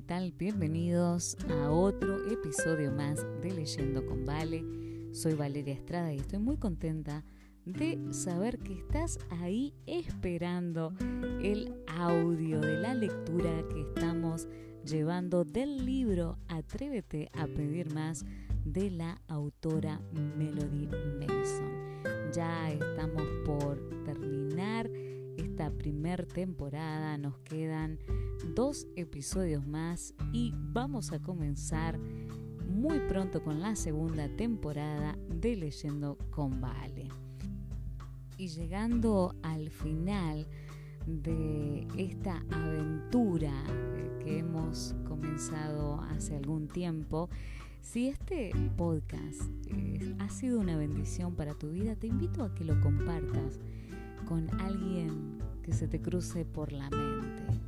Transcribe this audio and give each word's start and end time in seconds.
¿qué 0.00 0.06
tal? 0.06 0.32
Bienvenidos 0.32 1.36
a 1.50 1.70
otro 1.70 2.26
episodio 2.32 2.90
más 2.90 3.22
de 3.42 3.52
Leyendo 3.52 4.06
con 4.06 4.24
Vale. 4.24 4.64
Soy 5.12 5.34
Valeria 5.34 5.74
Estrada 5.74 6.14
y 6.14 6.16
estoy 6.16 6.38
muy 6.38 6.56
contenta 6.56 7.22
de 7.66 7.98
saber 8.10 8.58
que 8.60 8.72
estás 8.72 9.18
ahí 9.28 9.74
esperando 9.84 10.94
el 11.42 11.74
audio 11.86 12.62
de 12.62 12.78
la 12.78 12.94
lectura 12.94 13.62
que 13.68 13.82
estamos 13.82 14.48
llevando 14.86 15.44
del 15.44 15.84
libro 15.84 16.38
Atrévete 16.48 17.28
a 17.34 17.46
pedir 17.46 17.92
más 17.92 18.24
de 18.64 18.90
la 18.90 19.20
autora 19.28 20.00
Melody 20.38 20.88
Mason. 21.18 22.32
Ya 22.32 22.70
estamos 22.70 23.24
por 23.44 23.78
terminar 24.04 24.88
esta 25.60 25.76
primer 25.76 26.24
temporada, 26.24 27.18
nos 27.18 27.36
quedan 27.40 27.98
dos 28.54 28.86
episodios 28.96 29.66
más 29.66 30.14
y 30.32 30.54
vamos 30.56 31.12
a 31.12 31.20
comenzar 31.20 31.98
muy 32.66 32.98
pronto 33.00 33.44
con 33.44 33.60
la 33.60 33.76
segunda 33.76 34.34
temporada 34.36 35.18
de 35.28 35.56
Leyendo 35.56 36.16
con 36.30 36.62
Vale. 36.62 37.08
Y 38.38 38.48
llegando 38.48 39.34
al 39.42 39.68
final 39.68 40.46
de 41.06 41.86
esta 41.98 42.42
aventura 42.50 43.52
que 44.24 44.38
hemos 44.38 44.94
comenzado 45.06 46.00
hace 46.00 46.36
algún 46.36 46.68
tiempo, 46.68 47.28
si 47.82 48.08
este 48.08 48.50
podcast 48.78 49.42
eh, 49.66 50.14
ha 50.20 50.30
sido 50.30 50.58
una 50.58 50.78
bendición 50.78 51.34
para 51.34 51.52
tu 51.52 51.68
vida, 51.68 51.96
te 51.96 52.06
invito 52.06 52.44
a 52.44 52.54
que 52.54 52.64
lo 52.64 52.80
compartas 52.80 53.60
con 54.26 54.48
alguien 54.60 55.38
que 55.62 55.72
se 55.72 55.88
te 55.88 56.00
cruce 56.00 56.44
por 56.44 56.72
la 56.72 56.88
mente 56.90 57.60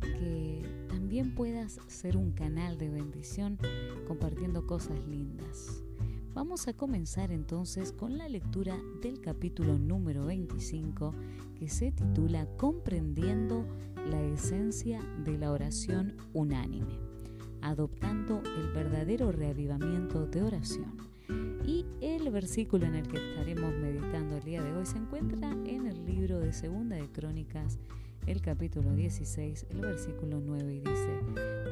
que 0.00 0.62
también 0.88 1.34
puedas 1.34 1.78
ser 1.88 2.16
un 2.16 2.32
canal 2.32 2.78
de 2.78 2.88
bendición 2.90 3.58
compartiendo 4.06 4.66
cosas 4.66 4.98
lindas. 5.06 5.82
Vamos 6.34 6.68
a 6.68 6.72
comenzar 6.72 7.32
entonces 7.32 7.92
con 7.92 8.16
la 8.16 8.28
lectura 8.28 8.78
del 9.02 9.20
capítulo 9.20 9.78
número 9.78 10.26
25 10.26 11.14
que 11.58 11.68
se 11.68 11.90
titula 11.90 12.46
Comprendiendo 12.56 13.66
la 14.08 14.22
esencia 14.22 15.02
de 15.24 15.36
la 15.38 15.50
oración 15.50 16.16
unánime, 16.32 16.98
adoptando 17.62 18.42
el 18.58 18.72
verdadero 18.72 19.32
reavivamiento 19.32 20.26
de 20.26 20.42
oración. 20.42 21.09
Y 21.66 21.86
el 22.00 22.30
versículo 22.30 22.86
en 22.86 22.94
el 22.94 23.08
que 23.08 23.16
estaremos 23.16 23.74
meditando 23.74 24.36
el 24.36 24.44
día 24.44 24.62
de 24.62 24.72
hoy 24.72 24.86
se 24.86 24.98
encuentra 24.98 25.50
en 25.64 25.86
el 25.86 26.04
libro 26.04 26.40
de 26.40 26.52
Segunda 26.52 26.96
de 26.96 27.10
Crónicas 27.10 27.78
el 28.26 28.40
capítulo 28.40 28.94
16, 28.94 29.66
el 29.70 29.80
versículo 29.80 30.40
9 30.40 30.74
y 30.74 30.80
dice, 30.80 31.20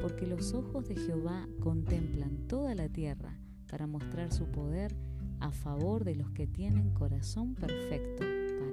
porque 0.01 0.25
los 0.27 0.53
ojos 0.53 0.87
de 0.87 0.95
Jehová 0.95 1.47
contemplan 1.59 2.47
toda 2.47 2.75
la 2.75 2.89
tierra 2.89 3.37
para 3.69 3.87
mostrar 3.87 4.33
su 4.33 4.45
poder 4.45 4.95
a 5.39 5.51
favor 5.51 6.03
de 6.03 6.15
los 6.15 6.31
que 6.31 6.47
tienen 6.47 6.93
corazón 6.93 7.55
perfecto 7.55 8.23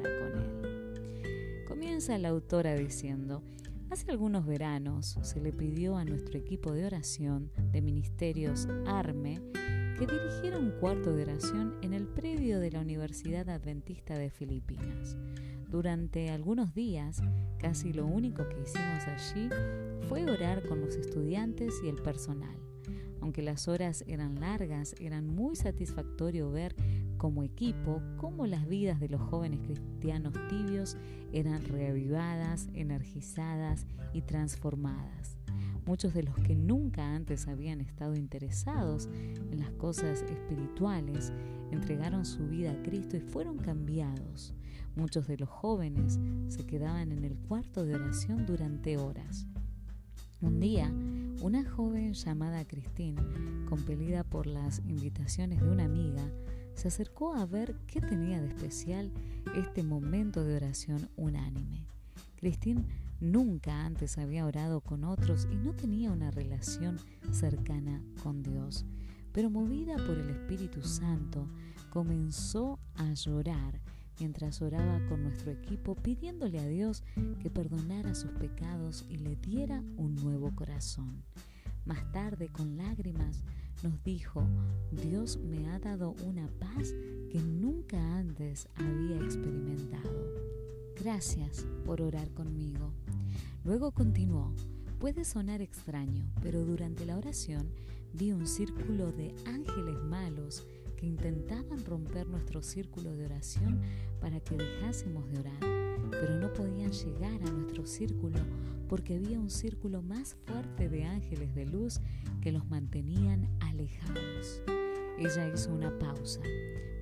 para 0.03 0.19
con 0.19 0.39
él. 0.39 1.65
Comienza 1.67 2.19
la 2.19 2.29
autora 2.29 2.75
diciendo, 2.75 3.43
Hace 3.89 4.11
algunos 4.11 4.47
veranos 4.47 5.17
se 5.23 5.41
le 5.41 5.53
pidió 5.53 5.97
a 5.97 6.05
nuestro 6.05 6.39
equipo 6.39 6.73
de 6.73 6.87
oración 6.87 7.53
de 7.71 7.83
ministerios 7.83 8.67
ARME 8.85 9.41
que 9.99 10.07
dirigiera 10.07 10.59
un 10.59 10.73
cuarto 10.73 11.15
de 11.15 11.23
oración 11.23 11.75
en 11.81 11.95
el 11.95 12.07
predio 12.07 12.61
de 12.61 12.71
la 12.71 12.81
Universidad 12.81 13.49
Adventista 13.49 14.13
de 14.19 14.29
Filipinas. 14.29 15.17
Durante 15.71 16.29
algunos 16.29 16.75
días, 16.75 17.23
casi 17.59 17.95
lo 17.95 18.05
único 18.05 18.47
que 18.47 18.61
hicimos 18.61 19.07
allí 19.07 19.49
fue 20.07 20.31
orar 20.31 20.69
con 20.69 20.83
los 20.83 20.97
estudiantes 20.97 21.81
y 21.83 21.89
el 21.89 21.97
personal. 21.97 22.59
Aunque 23.23 23.41
las 23.41 23.69
horas 23.69 24.05
eran 24.07 24.39
largas, 24.39 24.95
eran 25.01 25.27
muy 25.27 25.57
satisfactorio 25.57 26.51
ver 26.51 26.77
como 27.17 27.43
equipo 27.43 28.03
cómo 28.19 28.47
las 28.47 28.69
vidas 28.69 29.01
de 29.01 29.09
los 29.09 29.23
jóvenes 29.23 29.61
cristianos 29.61 30.35
tibios 30.51 30.99
eran 31.33 31.65
reavivadas, 31.65 32.69
energizadas 32.75 33.87
y 34.13 34.21
transformadas. 34.21 35.36
Muchos 35.87 36.15
de 36.15 36.25
los 36.25 36.35
que 36.41 36.57
nunca 36.57 37.15
antes 37.15 37.47
habían 37.47 37.81
estado 37.81 38.17
interesados 38.17 39.09
en 39.53 39.61
las 39.61 39.71
cosas 39.71 40.23
espirituales 40.23 41.33
entregaron 41.71 42.27
su 42.27 42.49
vida 42.49 42.73
a 42.73 42.83
Cristo 42.83 43.17
y 43.17 43.21
fueron 43.21 43.59
cambiados. 43.59 44.53
Muchos 44.97 45.29
de 45.29 45.37
los 45.37 45.49
jóvenes 45.49 46.19
se 46.49 46.67
quedaban 46.67 47.13
en 47.13 47.25
el 47.25 47.37
cuarto 47.37 47.85
de 47.85 47.95
oración 47.95 48.47
durante 48.47 48.97
horas. 48.97 49.47
Un 50.41 50.59
día, 50.59 50.93
una 51.41 51.65
joven 51.71 52.15
llamada 52.15 52.67
Christine, 52.67 53.23
compelida 53.69 54.25
por 54.25 54.49
las 54.49 54.81
invitaciones 54.89 55.61
de 55.61 55.71
una 55.71 55.85
amiga, 55.85 56.29
se 56.75 56.89
acercó 56.89 57.35
a 57.35 57.47
ver 57.47 57.77
qué 57.87 58.01
tenía 58.01 58.41
de 58.41 58.49
especial 58.49 59.13
este 59.55 59.85
momento 59.85 60.43
de 60.45 60.57
oración 60.57 61.09
unánime. 61.17 61.87
Christine 62.37 62.85
nunca 63.21 63.85
antes 63.85 64.19
había 64.19 64.47
orado 64.47 64.81
con 64.81 65.05
otros 65.05 65.49
y 65.51 65.57
no 65.57 65.75
tenía 65.75 66.11
una 66.11 66.31
relación 66.31 66.99
cercana 67.33 68.03
con 68.23 68.43
Dios, 68.43 68.85
pero 69.33 69.51
movida 69.51 69.97
por 69.97 70.19
el 70.19 70.31
Espíritu 70.31 70.83
Santo, 70.83 71.49
comenzó 71.91 72.79
a 72.95 73.13
llorar 73.13 73.81
mientras 74.19 74.63
oraba 74.63 75.05
con 75.09 75.23
nuestro 75.23 75.51
equipo 75.51 75.95
pidiéndole 75.95 76.59
a 76.59 76.67
Dios 76.67 77.03
que 77.41 77.51
perdonara 77.51 78.15
sus 78.15 78.31
pecados 78.33 79.05
y 79.09 79.19
le 79.19 79.37
diera 79.37 79.83
un 79.97 80.15
nuevo 80.17 80.55
corazón. 80.55 81.23
Más 81.85 82.11
tarde, 82.13 82.49
con 82.49 82.77
lágrimas, 82.77 83.43
nos 83.83 84.03
dijo, 84.03 84.43
Dios 84.91 85.39
me 85.39 85.69
ha 85.69 85.79
dado 85.79 86.15
una 86.25 86.49
paz 86.59 86.95
que 87.31 87.41
nunca 87.41 88.19
antes 88.19 88.69
había 88.75 89.17
experimentado. 89.17 90.35
Gracias 90.99 91.67
por 91.85 92.01
orar 92.01 92.31
conmigo. 92.31 92.93
Luego 93.67 93.91
continuó, 93.91 94.55
puede 95.01 95.25
sonar 95.25 95.61
extraño, 95.61 96.25
pero 96.41 96.65
durante 96.65 97.05
la 97.05 97.19
oración 97.19 97.69
vi 98.13 98.31
un 98.31 98.47
círculo 98.47 99.11
de 99.11 99.35
ángeles 99.45 99.97
malos 100.05 100.65
que 100.97 101.07
intentaban 101.07 101.85
romper 101.85 102.29
nuestro 102.29 102.63
círculo 102.63 103.17
de 103.17 103.25
oración 103.25 103.81
para 104.21 104.39
que 104.39 104.57
dejásemos 104.57 105.29
de 105.33 105.41
orar, 105.41 105.59
pero 106.13 106.37
no 106.39 106.53
podían 106.53 106.93
llegar 106.93 107.43
a 107.43 107.51
nuestro 107.51 107.85
círculo 107.87 108.39
porque 108.89 109.17
había 109.17 109.41
un 109.41 109.51
círculo 109.51 110.01
más 110.01 110.37
fuerte 110.47 110.89
de 110.89 111.05
ángeles 111.05 111.53
de 111.57 111.67
luz 111.67 111.99
que 112.43 112.53
los 112.53 112.71
mantenían 112.71 113.49
alejados. 113.59 114.63
Ella 115.19 115.53
hizo 115.53 115.75
una 115.75 115.99
pausa. 115.99 116.41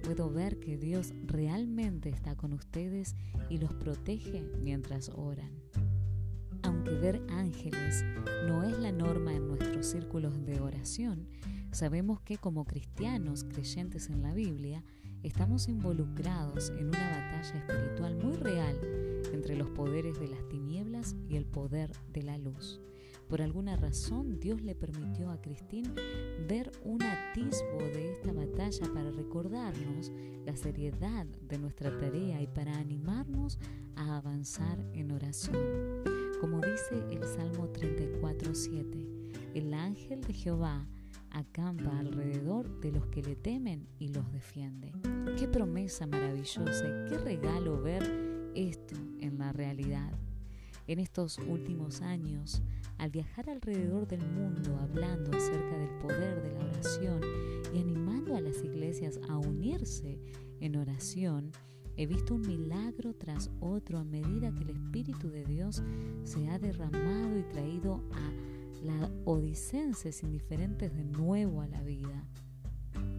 Puedo 0.02 0.30
ver 0.30 0.58
que 0.60 0.78
Dios 0.78 1.12
realmente 1.26 2.08
está 2.08 2.36
con 2.36 2.54
ustedes 2.54 3.16
y 3.50 3.58
los 3.58 3.74
protege 3.74 4.42
mientras 4.62 5.10
oran. 5.10 5.50
Aunque 6.84 7.00
ver 7.00 7.22
ángeles 7.30 8.04
no 8.46 8.62
es 8.62 8.78
la 8.78 8.92
norma 8.92 9.32
en 9.32 9.48
nuestros 9.48 9.86
círculos 9.86 10.44
de 10.44 10.60
oración, 10.60 11.28
Sabemos 11.74 12.20
que 12.20 12.38
como 12.38 12.66
cristianos 12.66 13.42
creyentes 13.42 14.08
en 14.08 14.22
la 14.22 14.32
Biblia, 14.32 14.84
estamos 15.24 15.66
involucrados 15.66 16.70
en 16.78 16.86
una 16.86 17.10
batalla 17.10 17.58
espiritual 17.58 18.14
muy 18.14 18.36
real 18.36 18.78
entre 19.32 19.56
los 19.56 19.70
poderes 19.70 20.20
de 20.20 20.28
las 20.28 20.48
tinieblas 20.48 21.16
y 21.28 21.34
el 21.34 21.46
poder 21.46 21.90
de 22.12 22.22
la 22.22 22.38
luz. 22.38 22.80
Por 23.28 23.42
alguna 23.42 23.74
razón 23.74 24.38
Dios 24.38 24.62
le 24.62 24.76
permitió 24.76 25.32
a 25.32 25.40
Cristín 25.40 25.92
ver 26.46 26.70
un 26.84 27.02
atisbo 27.02 27.78
de 27.78 28.12
esta 28.12 28.32
batalla 28.32 28.86
para 28.94 29.10
recordarnos 29.10 30.12
la 30.46 30.56
seriedad 30.56 31.26
de 31.26 31.58
nuestra 31.58 31.98
tarea 31.98 32.40
y 32.40 32.46
para 32.46 32.78
animarnos 32.78 33.58
a 33.96 34.18
avanzar 34.18 34.78
en 34.92 35.10
oración. 35.10 36.13
Como 36.44 36.60
dice 36.60 37.02
el 37.10 37.24
Salmo 37.24 37.72
34.7, 37.72 39.54
el 39.54 39.72
ángel 39.72 40.20
de 40.20 40.34
Jehová 40.34 40.86
acampa 41.30 41.98
alrededor 41.98 42.68
de 42.80 42.92
los 42.92 43.06
que 43.06 43.22
le 43.22 43.34
temen 43.34 43.88
y 43.98 44.08
los 44.08 44.30
defiende. 44.30 44.92
Qué 45.38 45.48
promesa 45.48 46.06
maravillosa 46.06 46.84
y 46.86 47.08
qué 47.08 47.16
regalo 47.16 47.80
ver 47.80 48.52
esto 48.54 48.94
en 49.20 49.38
la 49.38 49.54
realidad. 49.54 50.12
En 50.86 50.98
estos 50.98 51.38
últimos 51.38 52.02
años, 52.02 52.62
al 52.98 53.08
viajar 53.08 53.48
alrededor 53.48 54.06
del 54.06 54.26
mundo 54.26 54.76
hablando 54.82 55.34
acerca 55.34 55.78
del 55.78 55.98
poder 55.98 56.42
de 56.42 56.52
la 56.52 56.60
oración 56.66 57.22
y 57.72 57.78
animando 57.78 58.36
a 58.36 58.42
las 58.42 58.62
iglesias 58.62 59.18
a 59.30 59.38
unirse 59.38 60.20
en 60.60 60.76
oración, 60.76 61.52
he 61.96 62.06
visto 62.06 62.34
un 62.34 62.42
milagro 62.42 63.14
tras 63.14 63.50
otro 63.60 63.98
a 63.98 64.04
medida 64.04 64.52
que 64.54 64.64
el 64.64 64.70
Espíritu 64.70 65.30
de 65.30 65.44
Dios 65.44 65.82
se 66.24 66.48
ha 66.48 66.58
derramado 66.58 67.38
y 67.38 67.42
traído 67.44 68.02
a 68.12 68.84
la 68.84 69.10
odicenses 69.24 70.22
indiferentes 70.22 70.94
de 70.94 71.04
nuevo 71.04 71.62
a 71.62 71.66
la 71.66 71.82
vida. 71.82 72.24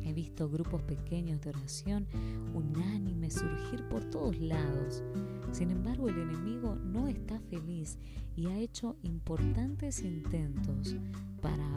He 0.03 0.13
visto 0.13 0.49
grupos 0.49 0.83
pequeños 0.83 1.41
de 1.41 1.49
oración 1.49 2.07
unánime 2.53 3.31
surgir 3.31 3.87
por 3.89 4.03
todos 4.05 4.39
lados. 4.39 5.03
Sin 5.51 5.71
embargo, 5.71 6.09
el 6.09 6.19
enemigo 6.19 6.75
no 6.75 7.07
está 7.07 7.39
feliz 7.39 7.97
y 8.35 8.47
ha 8.47 8.59
hecho 8.59 8.97
importantes 9.01 10.01
intentos 10.01 10.95
para 11.41 11.75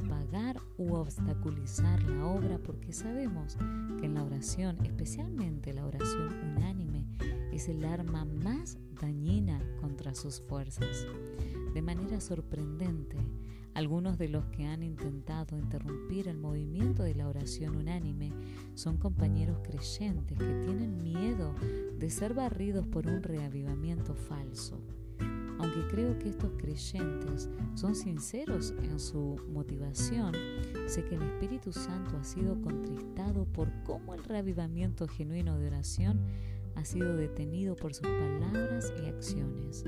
obstaculizar 0.97 2.03
la 2.03 2.27
obra 2.27 2.59
porque 2.59 2.93
sabemos 2.93 3.57
que 3.99 4.07
en 4.07 4.15
la 4.15 4.25
oración, 4.25 4.79
especialmente 4.85 5.73
la 5.73 5.87
oración 5.87 6.35
unánime, 6.57 7.07
es 7.53 7.69
el 7.69 7.85
arma 7.85 8.25
más 8.25 8.79
dañina 9.01 9.61
contra 9.81 10.15
sus 10.15 10.41
fuerzas. 10.41 11.07
De 11.75 11.83
manera 11.83 12.21
sorprendente, 12.21 13.17
algunos 13.75 14.19
de 14.19 14.29
los 14.29 14.45
que 14.47 14.67
han 14.67 14.83
intentado 14.83 15.57
interrumpir 15.57 16.29
el 16.29 16.37
movimiento 16.37 17.03
de 17.03 17.15
la 17.15 17.29
oración 17.29 17.77
unánime 17.77 18.33
son 18.75 18.97
compañeros 18.97 19.59
creyentes 19.63 20.37
que 20.37 20.65
tienen 20.65 21.03
miedo 21.03 21.55
de 21.99 22.11
ser 22.11 22.35
barridos 22.35 22.87
por 22.87 23.07
un 23.07 23.23
reavivamiento 23.23 24.15
falso. 24.15 24.81
Aunque 25.59 25.87
creo 25.89 26.19
que 26.19 26.29
estos 26.29 26.53
creyentes 26.57 27.49
son 27.75 27.95
sinceros 27.95 28.75
en 28.83 29.01
su 29.01 29.37
motivación, 29.53 30.33
sé 30.87 31.05
que 31.05 31.17
el 31.17 31.23
Espíritu 31.23 31.73
Santo 31.73 32.17
ha 32.17 32.25
sido 32.25 32.61
contristado 32.63 33.45
por 33.45 33.71
cómo 33.85 34.15
el 34.15 34.23
reavivamiento 34.23 35.09
genuino 35.09 35.59
de 35.59 35.67
oración 35.67 36.21
ha 36.77 36.85
sido 36.85 37.17
detenido 37.17 37.75
por 37.75 37.93
sus 37.93 38.07
palabras 38.07 38.93
y 39.03 39.07
acciones. 39.07 39.85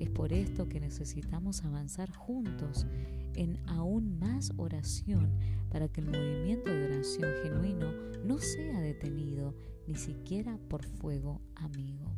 Es 0.00 0.10
por 0.10 0.32
esto 0.32 0.68
que 0.68 0.80
necesitamos 0.80 1.64
avanzar 1.64 2.12
juntos 2.12 2.86
en 3.34 3.58
aún 3.66 4.18
más 4.18 4.52
oración 4.56 5.30
para 5.70 5.88
que 5.88 6.00
el 6.00 6.08
movimiento 6.08 6.70
de 6.70 6.86
oración 6.86 7.30
genuino 7.42 7.92
no 8.24 8.38
sea 8.38 8.80
detenido 8.80 9.54
ni 9.86 9.94
siquiera 9.94 10.58
por 10.68 10.84
fuego 10.84 11.40
amigo. 11.54 12.12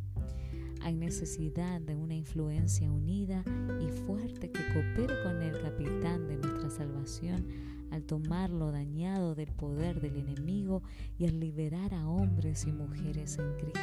Hay 0.81 0.97
necesidad 0.97 1.81
de 1.81 1.97
una 1.97 2.15
influencia 2.15 2.91
unida 2.91 3.45
y 3.81 3.91
fuerte 3.91 4.51
que 4.51 4.67
coopere 4.73 5.23
con 5.23 5.43
el 5.43 5.61
capitán 5.61 6.29
de 6.29 6.37
nuestra 6.37 6.71
salvación 6.71 7.47
al 7.91 8.05
tomar 8.05 8.51
lo 8.51 8.73
dañado 8.73 9.35
del 9.35 9.53
poder 9.53 10.01
del 10.01 10.17
enemigo 10.17 10.83
y 11.19 11.27
al 11.27 11.39
liberar 11.41 11.95
a 11.95 12.09
hombres 12.09 12.67
y 12.67 12.73
mujeres 12.73 13.39
en 13.39 13.53
Cristo. 13.55 13.81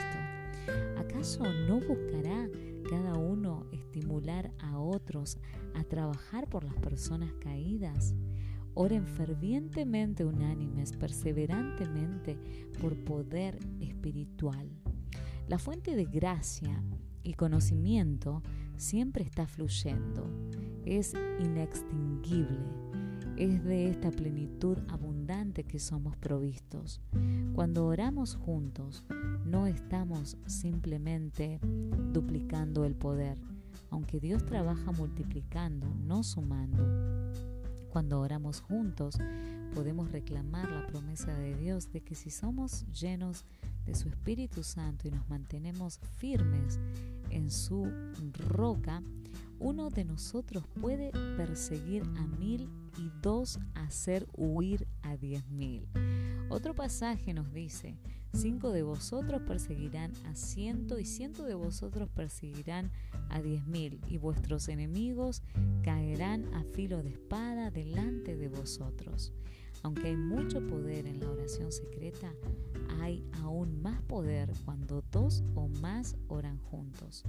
¿Acaso 0.98 1.44
no 1.68 1.80
buscará 1.80 2.50
cada 2.90 3.13
uno 3.16 3.66
estimular 3.72 4.51
a 4.60 4.80
otros 4.80 5.38
a 5.75 5.84
trabajar 5.84 6.50
por 6.50 6.63
las 6.63 6.75
personas 6.75 7.34
caídas. 7.40 8.13
Oren 8.75 9.06
fervientemente 9.06 10.25
unánimes, 10.25 10.94
perseverantemente 10.94 12.38
por 12.81 12.95
poder 13.04 13.60
espiritual. 13.80 14.69
La 15.54 15.60
fuente 15.60 15.96
de 15.96 16.06
gracia 16.06 16.84
y 17.22 17.36
conocimiento 17.36 18.42
siempre 18.76 19.24
está 19.24 19.46
fluyendo, 19.46 20.28
es 20.84 21.14
inextinguible, 21.40 22.58
es 23.38 23.64
de 23.64 23.88
esta 23.88 24.10
plenitud 24.10 24.80
abundante 24.88 25.64
que 25.64 25.78
somos 25.78 26.18
provistos. 26.18 27.02
Cuando 27.54 27.86
oramos 27.86 28.34
juntos, 28.36 29.06
no 29.46 29.68
estamos 29.68 30.38
simplemente 30.48 31.60
duplicando 32.12 32.84
el 32.84 32.96
poder, 32.96 33.38
aunque 33.92 34.20
Dios 34.20 34.44
trabaja 34.48 34.92
multiplicando, 34.92 35.86
no 36.04 36.24
sumando. 36.24 36.84
Cuando 37.92 38.22
oramos 38.22 38.60
juntos, 38.60 39.20
podemos 39.76 40.12
reclamar 40.12 40.68
la 40.72 40.88
promesa 40.88 41.32
de 41.38 41.56
Dios 41.56 41.92
de 41.92 42.02
que 42.02 42.16
si 42.16 42.32
somos 42.32 42.88
llenos 42.88 43.46
de 43.62 43.62
su 43.91 44.09
Espíritu 44.09 44.63
Santo 44.63 45.07
y 45.07 45.12
nos 45.12 45.27
mantenemos 45.30 46.00
firmes 46.18 46.80
en 47.30 47.51
su 47.51 47.91
roca, 48.47 49.03
uno 49.59 49.89
de 49.89 50.03
nosotros 50.03 50.65
puede 50.81 51.12
perseguir 51.38 52.03
a 52.18 52.27
mil 52.39 52.69
y 52.97 53.12
dos 53.21 53.59
hacer 53.75 54.27
huir 54.35 54.88
a 55.01 55.18
diez 55.18 55.47
mil. 55.50 55.88
Otro 56.50 56.74
pasaje 56.74 57.33
nos 57.33 57.53
dice, 57.53 57.97
cinco 58.33 58.71
de 58.71 58.83
vosotros 58.83 59.41
perseguirán 59.47 60.12
a 60.25 60.35
ciento 60.35 61.00
y 61.00 61.06
ciento 61.06 61.44
de 61.44 61.56
vosotros 61.56 62.09
perseguirán 62.09 62.91
a 63.30 63.41
diez 63.41 63.65
mil 63.65 64.01
y 64.07 64.18
vuestros 64.18 64.68
enemigos 64.68 65.41
caerán 65.83 66.53
a 66.53 66.63
filo 66.63 67.01
de 67.01 67.09
espada 67.09 67.71
delante 67.71 68.35
de 68.35 68.50
vosotros. 68.50 69.33
Aunque 69.83 70.07
hay 70.07 70.18
mucho 70.18 70.65
poder 70.65 71.06
en 71.06 71.19
la 71.19 71.30
oración 71.30 71.71
secreta, 71.71 72.33
hay 73.01 73.24
aún 73.41 73.81
más 73.81 74.01
poder 74.03 74.51
cuando 74.65 75.03
dos 75.12 75.44
o 75.56 75.68
más 75.68 76.15
oran 76.27 76.57
juntos. 76.57 77.24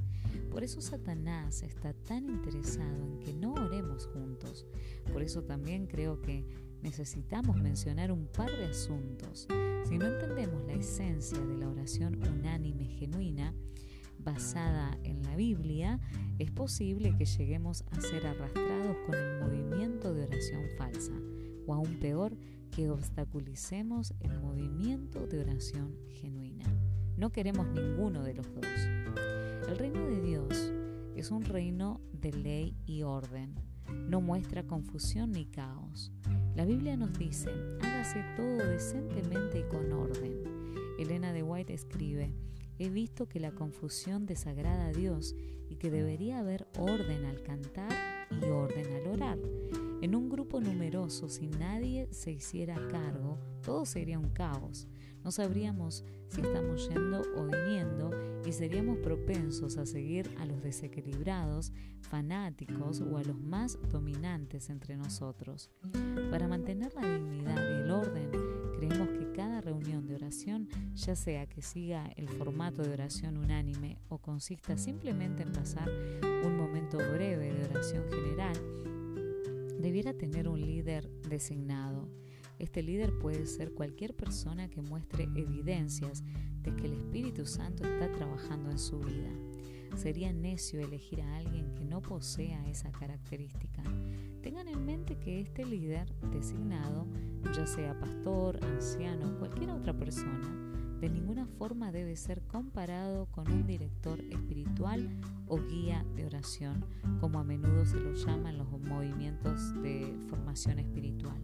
Por 0.51 0.63
eso 0.63 0.81
Satanás 0.81 1.63
está 1.63 1.93
tan 1.93 2.29
interesado 2.29 3.05
en 3.05 3.19
que 3.21 3.35
no 3.35 3.55
oremos 3.55 4.07
juntos. 4.07 4.67
Por 5.13 5.23
eso 5.23 5.43
también 5.43 5.87
creo 5.87 6.21
que 6.21 6.47
necesitamos 6.83 7.57
mencionar 7.57 8.13
un 8.13 8.27
par 8.27 8.51
de 8.51 8.67
asuntos. 8.67 9.49
Si 9.89 9.99
no 9.99 10.07
entendemos 10.07 10.65
la 10.65 10.75
esencia 10.75 11.39
de 11.39 11.57
la 11.57 11.69
oración 11.69 12.21
unánime 12.23 12.87
genuina, 12.87 13.55
basada 14.19 14.97
en 15.03 15.23
la 15.23 15.37
Biblia, 15.37 16.01
es 16.39 16.51
posible 16.51 17.15
que 17.17 17.25
lleguemos 17.25 17.85
a 17.91 18.01
ser 18.01 18.27
arrastrados 18.27 18.97
con 19.07 19.15
el 19.15 19.41
movimiento 19.41 20.15
de 20.15 20.25
oración 20.25 20.63
falsa, 20.79 21.13
o 21.67 21.75
aún 21.75 21.99
peor, 22.01 22.37
que 22.71 22.91
obstaculicemos 22.91 24.15
el 24.21 24.41
movimiento 24.41 25.27
de 25.27 25.41
oración 25.41 25.97
genuina. 26.11 26.65
No 27.17 27.31
queremos 27.31 27.69
ninguno 27.69 28.25
de 28.25 28.35
los 28.35 28.53
dos. 28.53 28.67
El 29.69 29.79
reino 29.79 30.05
de 30.07 30.21
Dios 30.21 30.73
es 31.15 31.31
un 31.31 31.43
reino 31.43 32.01
de 32.13 32.33
ley 32.33 32.77
y 32.87 33.03
orden. 33.03 33.55
No 34.09 34.21
muestra 34.21 34.65
confusión 34.65 35.31
ni 35.33 35.47
caos. 35.47 36.13
La 36.57 36.65
Biblia 36.65 36.97
nos 36.97 37.17
dice, 37.19 37.51
hágase 37.81 38.25
todo 38.37 38.57
decentemente 38.69 39.61
y 39.61 39.69
con 39.69 39.93
orden. 39.93 40.43
Elena 40.99 41.33
de 41.33 41.43
White 41.43 41.73
escribe, 41.73 42.35
he 42.79 42.89
visto 42.89 43.29
que 43.29 43.41
la 43.41 43.53
confusión 43.53 44.27
desagrada 44.27 44.87
a 44.87 44.93
Dios 44.93 45.35
y 45.69 45.77
que 45.77 45.91
debería 45.91 46.41
haber 46.41 46.67
orden 46.79 47.25
al 47.25 47.43
cantar 47.43 47.93
y 48.31 48.45
orden 48.45 48.87
al 48.95 49.07
orar. 49.07 49.39
En 50.05 50.15
un 50.15 50.29
grupo 50.29 50.61
numeroso, 50.61 51.31
si 51.31 51.47
nadie 51.47 52.09
se 52.13 52.31
hiciera 52.31 52.75
cargo, 52.91 53.39
todo 53.63 53.87
sería 53.87 54.19
un 54.19 54.29
caos. 54.29 54.87
No 55.25 55.31
sabríamos 55.31 56.05
si 56.29 56.43
estamos 56.43 56.91
yendo 56.91 57.23
o 57.35 57.47
viniendo 57.47 58.11
y 58.45 58.53
seríamos 58.53 58.99
propensos 58.99 59.79
a 59.79 59.87
seguir 59.87 60.31
a 60.39 60.45
los 60.45 60.63
desequilibrados, 60.63 61.73
fanáticos 62.03 63.01
o 63.01 63.17
a 63.17 63.25
los 63.25 63.41
más 63.41 63.79
dominantes 63.89 64.69
entre 64.69 64.99
nosotros. 64.99 65.71
Para 66.31 66.49
mantener 66.49 66.93
la 66.95 67.09
dignidad 67.09 67.57
y 67.57 67.85
el 67.85 67.91
orden, 67.91 68.31
creemos 68.77 69.09
que 69.09 69.33
cada 69.33 69.63
reunión 69.63 70.07
de 70.07 70.17
oración, 70.17 70.69
ya 70.93 71.17
sea 71.17 71.47
que 71.47 71.63
siga 71.63 72.13
el 72.17 72.29
formato 72.29 72.83
de 72.83 72.93
oración 72.93 73.39
unánime 73.39 73.97
o 74.11 74.19
consista 74.19 74.77
simplemente 74.77 75.45
en 75.45 75.53
pasar 75.53 75.89
un 76.45 76.59
momento 76.59 76.99
breve 76.99 77.55
de 77.55 77.65
oración 77.71 78.05
general, 78.11 78.53
debiera 79.81 80.15
tener 80.15 80.49
un 80.49 80.61
líder 80.61 81.09
designado 81.29 82.09
este 82.59 82.83
líder 82.83 83.19
puede 83.19 83.47
ser 83.47 83.73
cualquier 83.73 84.15
persona 84.15 84.69
que 84.69 84.81
muestre 84.81 85.25
evidencias 85.35 86.23
de 86.63 86.75
que 86.75 86.87
el 86.87 86.95
Espíritu 86.95 87.47
Santo 87.47 87.85
está 87.85 88.11
trabajando 88.13 88.71
en 88.71 88.79
su 88.79 89.01
vida. 89.01 89.31
Sería 89.97 90.33
necio 90.33 90.81
elegir 90.81 91.21
a 91.21 91.37
alguien 91.37 91.75
que 91.75 91.85
no 91.85 92.01
posea 92.01 92.67
esa 92.69 92.91
característica. 92.91 93.83
Tengan 94.43 94.69
en 94.69 94.85
mente 94.85 95.19
que 95.19 95.41
este 95.41 95.65
líder 95.65 96.13
designado, 96.33 97.07
ya 97.55 97.67
sea 97.67 97.99
pastor, 97.99 98.59
anciano 98.65 99.31
o 99.31 99.39
cualquier 99.39 99.71
otra 99.71 99.93
persona, 99.97 100.99
de 101.01 101.11
ninguna 101.11 101.47
forma 101.47 101.93
debe 101.93 102.17
ser 102.17 102.43
comparado 102.43 103.27
con 103.27 103.51
un 103.51 103.67
director 103.67 104.21
espiritual 104.31 105.09
o 105.55 105.59
guía 105.69 106.05
de 106.17 106.27
oración, 106.27 106.85
como 107.21 107.39
a 107.39 107.45
menudo 107.45 107.85
se 107.87 108.01
lo 108.01 108.13
llaman 108.13 108.59
los 108.59 108.69
movimientos 108.81 109.73
de 109.83 110.13
formación 110.29 110.81
espiritual. 110.81 111.41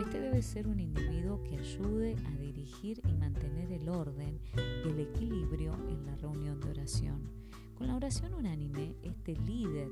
Este 0.00 0.18
debe 0.18 0.40
ser 0.40 0.66
un 0.66 0.80
individuo 0.80 1.42
que 1.42 1.58
ayude 1.58 2.16
a 2.26 2.38
dirigir 2.38 3.02
y 3.06 3.12
mantener 3.12 3.70
el 3.70 3.88
orden 3.90 4.40
y 4.56 4.88
el 4.88 4.98
equilibrio 4.98 5.74
en 5.90 6.06
la 6.06 6.16
reunión 6.16 6.58
de 6.60 6.70
oración. 6.70 7.20
Con 7.76 7.88
la 7.88 7.96
oración 7.96 8.32
unánime, 8.32 8.96
este 9.02 9.36
líder 9.36 9.90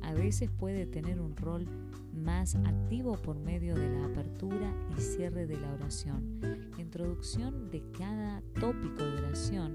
a 0.00 0.14
veces 0.14 0.50
puede 0.50 0.86
tener 0.86 1.20
un 1.20 1.36
rol 1.36 1.66
más 2.14 2.54
activo 2.54 3.20
por 3.20 3.38
medio 3.38 3.74
de 3.74 3.90
la 3.90 4.06
apertura 4.06 4.72
y 4.96 5.00
cierre 5.00 5.46
de 5.46 5.60
la 5.60 5.72
oración, 5.74 6.38
la 6.40 6.80
introducción 6.80 7.70
de 7.70 7.82
cada 7.98 8.40
tópico 8.60 9.02
de 9.02 9.18
oración 9.18 9.74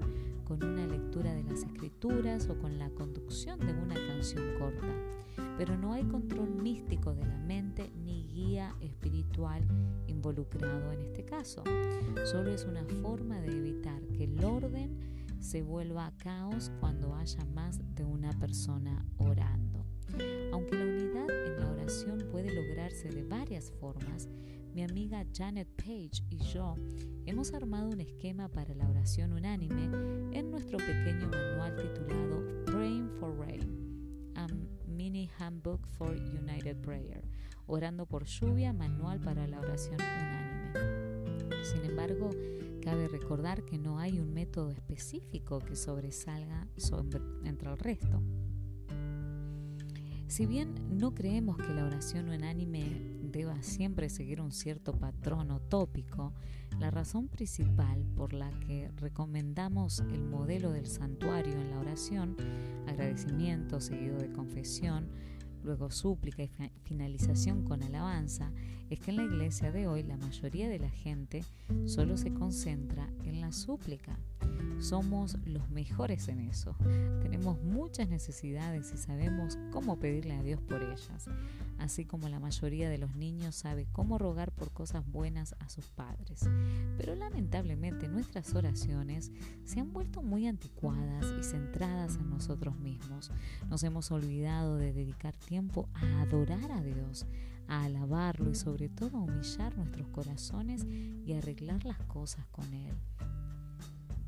con 0.50 0.64
una 0.64 0.84
lectura 0.84 1.32
de 1.32 1.44
las 1.44 1.62
escrituras 1.62 2.48
o 2.48 2.58
con 2.58 2.76
la 2.76 2.90
conducción 2.90 3.60
de 3.60 3.72
una 3.72 3.94
canción 3.94 4.58
corta. 4.58 4.88
Pero 5.56 5.78
no 5.78 5.92
hay 5.92 6.02
control 6.02 6.50
místico 6.60 7.14
de 7.14 7.24
la 7.24 7.38
mente 7.38 7.92
ni 8.04 8.24
guía 8.24 8.74
espiritual 8.80 9.62
involucrado 10.08 10.90
en 10.90 11.02
este 11.02 11.24
caso. 11.24 11.62
Solo 12.24 12.50
es 12.50 12.64
una 12.64 12.84
forma 13.00 13.40
de 13.40 13.56
evitar 13.56 14.02
que 14.08 14.24
el 14.24 14.44
orden 14.44 14.98
se 15.38 15.62
vuelva 15.62 16.12
caos 16.18 16.72
cuando 16.80 17.14
haya 17.14 17.44
más 17.54 17.78
de 17.94 18.02
una 18.02 18.32
persona 18.32 19.06
orando. 19.18 19.86
Aunque 20.52 20.74
la 20.74 20.84
unidad 20.84 21.30
en 21.46 21.60
la 21.60 21.70
oración 21.70 22.26
puede 22.32 22.52
lograrse 22.52 23.08
de 23.08 23.22
varias 23.22 23.70
formas, 23.70 24.28
mi 24.74 24.82
amiga 24.82 25.24
Janet 25.36 25.68
Page 25.76 26.22
y 26.30 26.38
yo 26.38 26.74
hemos 27.26 27.52
armado 27.54 27.88
un 27.88 28.00
esquema 28.00 28.48
para 28.48 28.74
la 28.74 28.88
oración 28.88 29.32
unánime 29.32 29.84
en 30.32 30.50
nuestro 30.50 30.78
pequeño 30.78 31.28
manual 31.28 31.74
titulado 31.76 32.64
Praying 32.66 33.10
for 33.18 33.36
Rain, 33.36 34.32
a 34.36 34.46
mini 34.86 35.28
handbook 35.38 35.86
for 35.86 36.10
United 36.10 36.76
Prayer, 36.82 37.22
orando 37.66 38.06
por 38.06 38.24
lluvia, 38.26 38.72
manual 38.72 39.20
para 39.20 39.46
la 39.48 39.60
oración 39.60 39.96
unánime. 39.96 41.64
Sin 41.64 41.84
embargo, 41.84 42.30
cabe 42.82 43.08
recordar 43.08 43.64
que 43.64 43.78
no 43.78 43.98
hay 43.98 44.20
un 44.20 44.32
método 44.32 44.70
específico 44.70 45.58
que 45.58 45.74
sobresalga 45.74 46.68
entre 47.44 47.70
el 47.70 47.78
resto. 47.78 48.22
Si 50.28 50.46
bien 50.46 50.74
no 50.96 51.12
creemos 51.12 51.56
que 51.56 51.74
la 51.74 51.84
oración 51.84 52.28
unánime 52.28 53.19
deba 53.30 53.62
siempre 53.62 54.08
seguir 54.08 54.40
un 54.40 54.52
cierto 54.52 54.92
patrón 54.92 55.50
o 55.50 55.60
tópico, 55.60 56.32
la 56.78 56.90
razón 56.90 57.28
principal 57.28 58.04
por 58.16 58.32
la 58.32 58.50
que 58.60 58.90
recomendamos 58.96 60.00
el 60.00 60.22
modelo 60.22 60.72
del 60.72 60.86
santuario 60.86 61.52
en 61.52 61.70
la 61.70 61.78
oración, 61.78 62.36
agradecimiento 62.86 63.80
seguido 63.80 64.18
de 64.18 64.32
confesión, 64.32 65.08
luego 65.62 65.90
súplica 65.90 66.42
y 66.42 66.50
finalización 66.84 67.64
con 67.64 67.82
alabanza, 67.82 68.52
es 68.88 68.98
que 68.98 69.10
en 69.10 69.18
la 69.18 69.24
iglesia 69.24 69.70
de 69.72 69.86
hoy 69.86 70.02
la 70.02 70.16
mayoría 70.16 70.68
de 70.68 70.78
la 70.78 70.90
gente 70.90 71.44
solo 71.86 72.16
se 72.16 72.32
concentra 72.32 73.08
en 73.24 73.40
la 73.40 73.52
súplica 73.52 74.18
somos 74.78 75.36
los 75.44 75.68
mejores 75.70 76.28
en 76.28 76.40
eso. 76.40 76.74
Tenemos 77.22 77.62
muchas 77.62 78.08
necesidades 78.08 78.92
y 78.94 78.96
sabemos 78.96 79.58
cómo 79.70 79.98
pedirle 79.98 80.34
a 80.34 80.42
Dios 80.42 80.60
por 80.60 80.82
ellas, 80.82 81.28
así 81.78 82.04
como 82.04 82.28
la 82.28 82.40
mayoría 82.40 82.88
de 82.88 82.98
los 82.98 83.14
niños 83.16 83.54
sabe 83.54 83.86
cómo 83.92 84.18
rogar 84.18 84.52
por 84.52 84.72
cosas 84.72 85.04
buenas 85.10 85.54
a 85.58 85.68
sus 85.68 85.90
padres. 85.90 86.48
Pero 86.96 87.14
lamentablemente 87.14 88.08
nuestras 88.08 88.54
oraciones 88.54 89.32
se 89.64 89.80
han 89.80 89.92
vuelto 89.92 90.22
muy 90.22 90.46
anticuadas 90.46 91.26
y 91.38 91.42
centradas 91.42 92.16
en 92.16 92.30
nosotros 92.30 92.78
mismos. 92.78 93.30
Nos 93.68 93.82
hemos 93.82 94.10
olvidado 94.10 94.76
de 94.76 94.92
dedicar 94.92 95.36
tiempo 95.36 95.88
a 95.94 96.22
adorar 96.22 96.72
a 96.72 96.82
Dios, 96.82 97.26
a 97.68 97.84
alabarlo 97.84 98.50
y 98.50 98.54
sobre 98.54 98.88
todo 98.88 99.18
a 99.18 99.22
humillar 99.22 99.76
nuestros 99.76 100.08
corazones 100.08 100.84
y 101.24 101.32
arreglar 101.32 101.84
las 101.84 102.00
cosas 102.02 102.46
con 102.46 102.72
Él. 102.74 102.96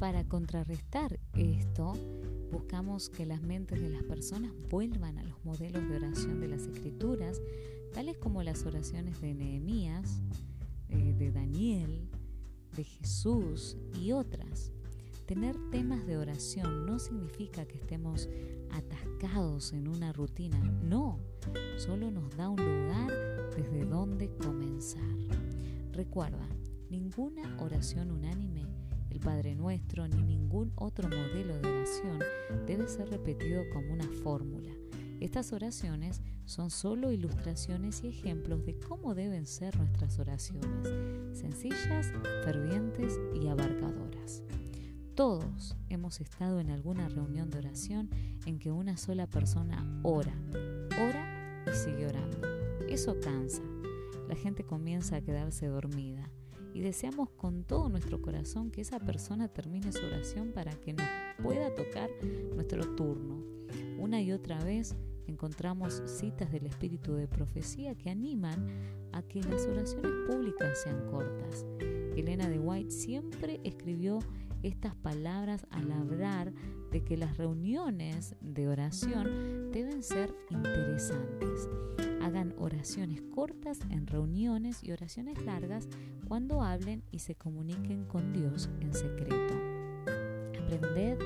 Para 0.03 0.25
contrarrestar 0.25 1.21
esto, 1.35 1.93
buscamos 2.51 3.09
que 3.09 3.25
las 3.25 3.41
mentes 3.41 3.81
de 3.81 3.89
las 3.89 4.03
personas 4.03 4.51
vuelvan 4.69 5.17
a 5.17 5.23
los 5.23 5.45
modelos 5.45 5.89
de 5.89 5.95
oración 5.95 6.41
de 6.41 6.49
las 6.49 6.63
escrituras, 6.63 7.41
tales 7.95 8.19
como 8.19 8.43
las 8.43 8.67
oraciones 8.67 9.21
de 9.21 9.33
Nehemías, 9.33 10.21
eh, 10.89 11.15
de 11.17 11.31
Daniel, 11.31 12.09
de 12.75 12.83
Jesús 12.83 13.77
y 13.97 14.11
otras. 14.11 14.73
Tener 15.25 15.57
temas 15.71 16.05
de 16.05 16.17
oración 16.17 16.85
no 16.85 16.99
significa 16.99 17.65
que 17.65 17.79
estemos 17.79 18.29
atascados 18.73 19.73
en 19.73 19.87
una 19.87 20.13
rutina, 20.13 20.59
no, 20.83 21.21
solo 21.77 22.11
nos 22.11 22.37
da 22.37 22.49
un 22.49 22.57
lugar 22.57 23.53
desde 23.57 23.85
donde 23.85 24.35
comenzar. 24.35 25.17
Recuerda, 25.93 26.49
ninguna 26.91 27.57
oración 27.61 28.11
unánime 28.11 28.82
el 29.13 29.21
Padre 29.21 29.55
Nuestro 29.55 30.09
ni 30.09 30.23
ningún 30.23 30.73
otro 30.75 31.07
modelo 31.07 31.59
de 31.59 31.69
oración 31.69 32.19
debe 32.67 32.89
ser 32.89 33.11
repetido 33.11 33.63
como 33.71 33.93
una 33.93 34.09
fórmula. 34.25 34.73
Estas 35.21 35.53
oraciones 35.53 36.23
son 36.47 36.71
solo 36.71 37.13
ilustraciones 37.13 38.03
y 38.03 38.09
ejemplos 38.09 38.65
de 38.65 38.79
cómo 38.81 39.15
deben 39.15 39.47
ser 39.47 39.77
nuestras 39.77 40.19
oraciones, 40.19 41.39
sencillas, 41.39 42.11
fervientes 42.45 43.21
y 43.41 43.49
abarcadoras. 43.49 44.43
Todos 45.15 45.77
hemos 45.91 46.23
estado 46.23 46.59
en 46.59 46.71
alguna 46.71 47.09
reunión 47.11 47.51
de 47.51 47.59
oración 47.59 48.09
en 48.47 48.59
que 48.59 48.73
una 48.73 48.97
sola 48.97 49.27
persona 49.27 50.01
ora, 50.03 50.35
ora 50.99 51.65
y 51.71 51.77
sigue 51.77 52.07
orando. 52.07 52.39
Eso 52.89 53.21
cansa. 53.21 53.63
La 54.27 54.35
gente 54.37 54.65
comienza 54.65 55.17
a 55.17 55.21
quedarse 55.21 55.67
dormida 55.67 56.31
y 56.75 56.81
deseamos 56.81 57.31
con 57.31 57.65
todo 57.65 57.89
nuestro 57.89 58.21
corazón 58.21 58.71
que 58.71 58.81
esa 58.81 58.99
persona 58.99 59.49
termine 59.49 59.93
su 59.93 60.05
oración 60.05 60.53
para 60.53 60.73
que 60.73 60.93
nos 60.93 61.07
pueda 61.43 61.75
tocar 61.75 62.11
nuestro 62.55 62.95
turno. 62.95 63.43
Una 63.99 64.21
y 64.21 64.33
otra 64.33 64.63
vez 64.65 64.95
encontramos 65.27 66.03
citas 66.07 66.51
del 66.51 66.67
espíritu 66.67 67.15
de 67.15 67.29
profecía 67.29 67.95
que 67.95 68.11
animan 68.11 68.67
a 69.13 69.23
que 69.23 69.43
las 69.43 69.67
oraciones 69.67 70.13
públicas 70.29 70.83
sean 70.83 71.07
cortas. 71.11 71.67
Elena 72.17 72.49
de 72.49 72.59
White 72.59 72.91
siempre 72.91 73.61
escribió 73.65 74.19
estas 74.63 74.95
palabras 74.95 75.67
al 75.71 75.91
hablar 75.93 76.53
de 76.93 77.03
que 77.03 77.17
las 77.17 77.39
reuniones 77.39 78.37
de 78.43 78.69
oración 78.69 79.73
deben 79.73 80.03
ser 80.03 80.35
interesantes. 80.51 81.69
Hagan 82.21 82.55
oraciones 82.59 83.23
cortas 83.35 83.81
en 83.89 84.07
reuniones 84.07 84.85
y 84.85 84.93
oraciones 84.93 85.43
largas 85.45 85.89
cuando 86.29 86.63
hablen 86.63 87.03
y 87.11 87.21
se 87.21 87.35
comuniquen 87.35 88.05
con 88.05 88.33
Dios 88.35 88.69
en 88.81 88.93
secreto. 88.93 89.55
Aprended 90.63 91.19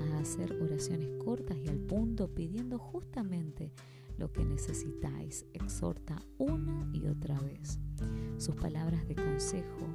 a 0.00 0.18
hacer 0.20 0.52
oraciones 0.62 1.10
cortas 1.24 1.56
y 1.64 1.68
al 1.68 1.78
punto 1.78 2.32
pidiendo 2.32 2.78
justamente 2.78 3.72
lo 4.18 4.32
que 4.32 4.44
necesitáis. 4.44 5.46
Exhorta 5.52 6.22
una 6.38 6.88
y 6.92 7.06
otra 7.06 7.40
vez. 7.40 7.80
Sus 8.38 8.54
palabras 8.54 9.06
de 9.08 9.16
consejo 9.16 9.88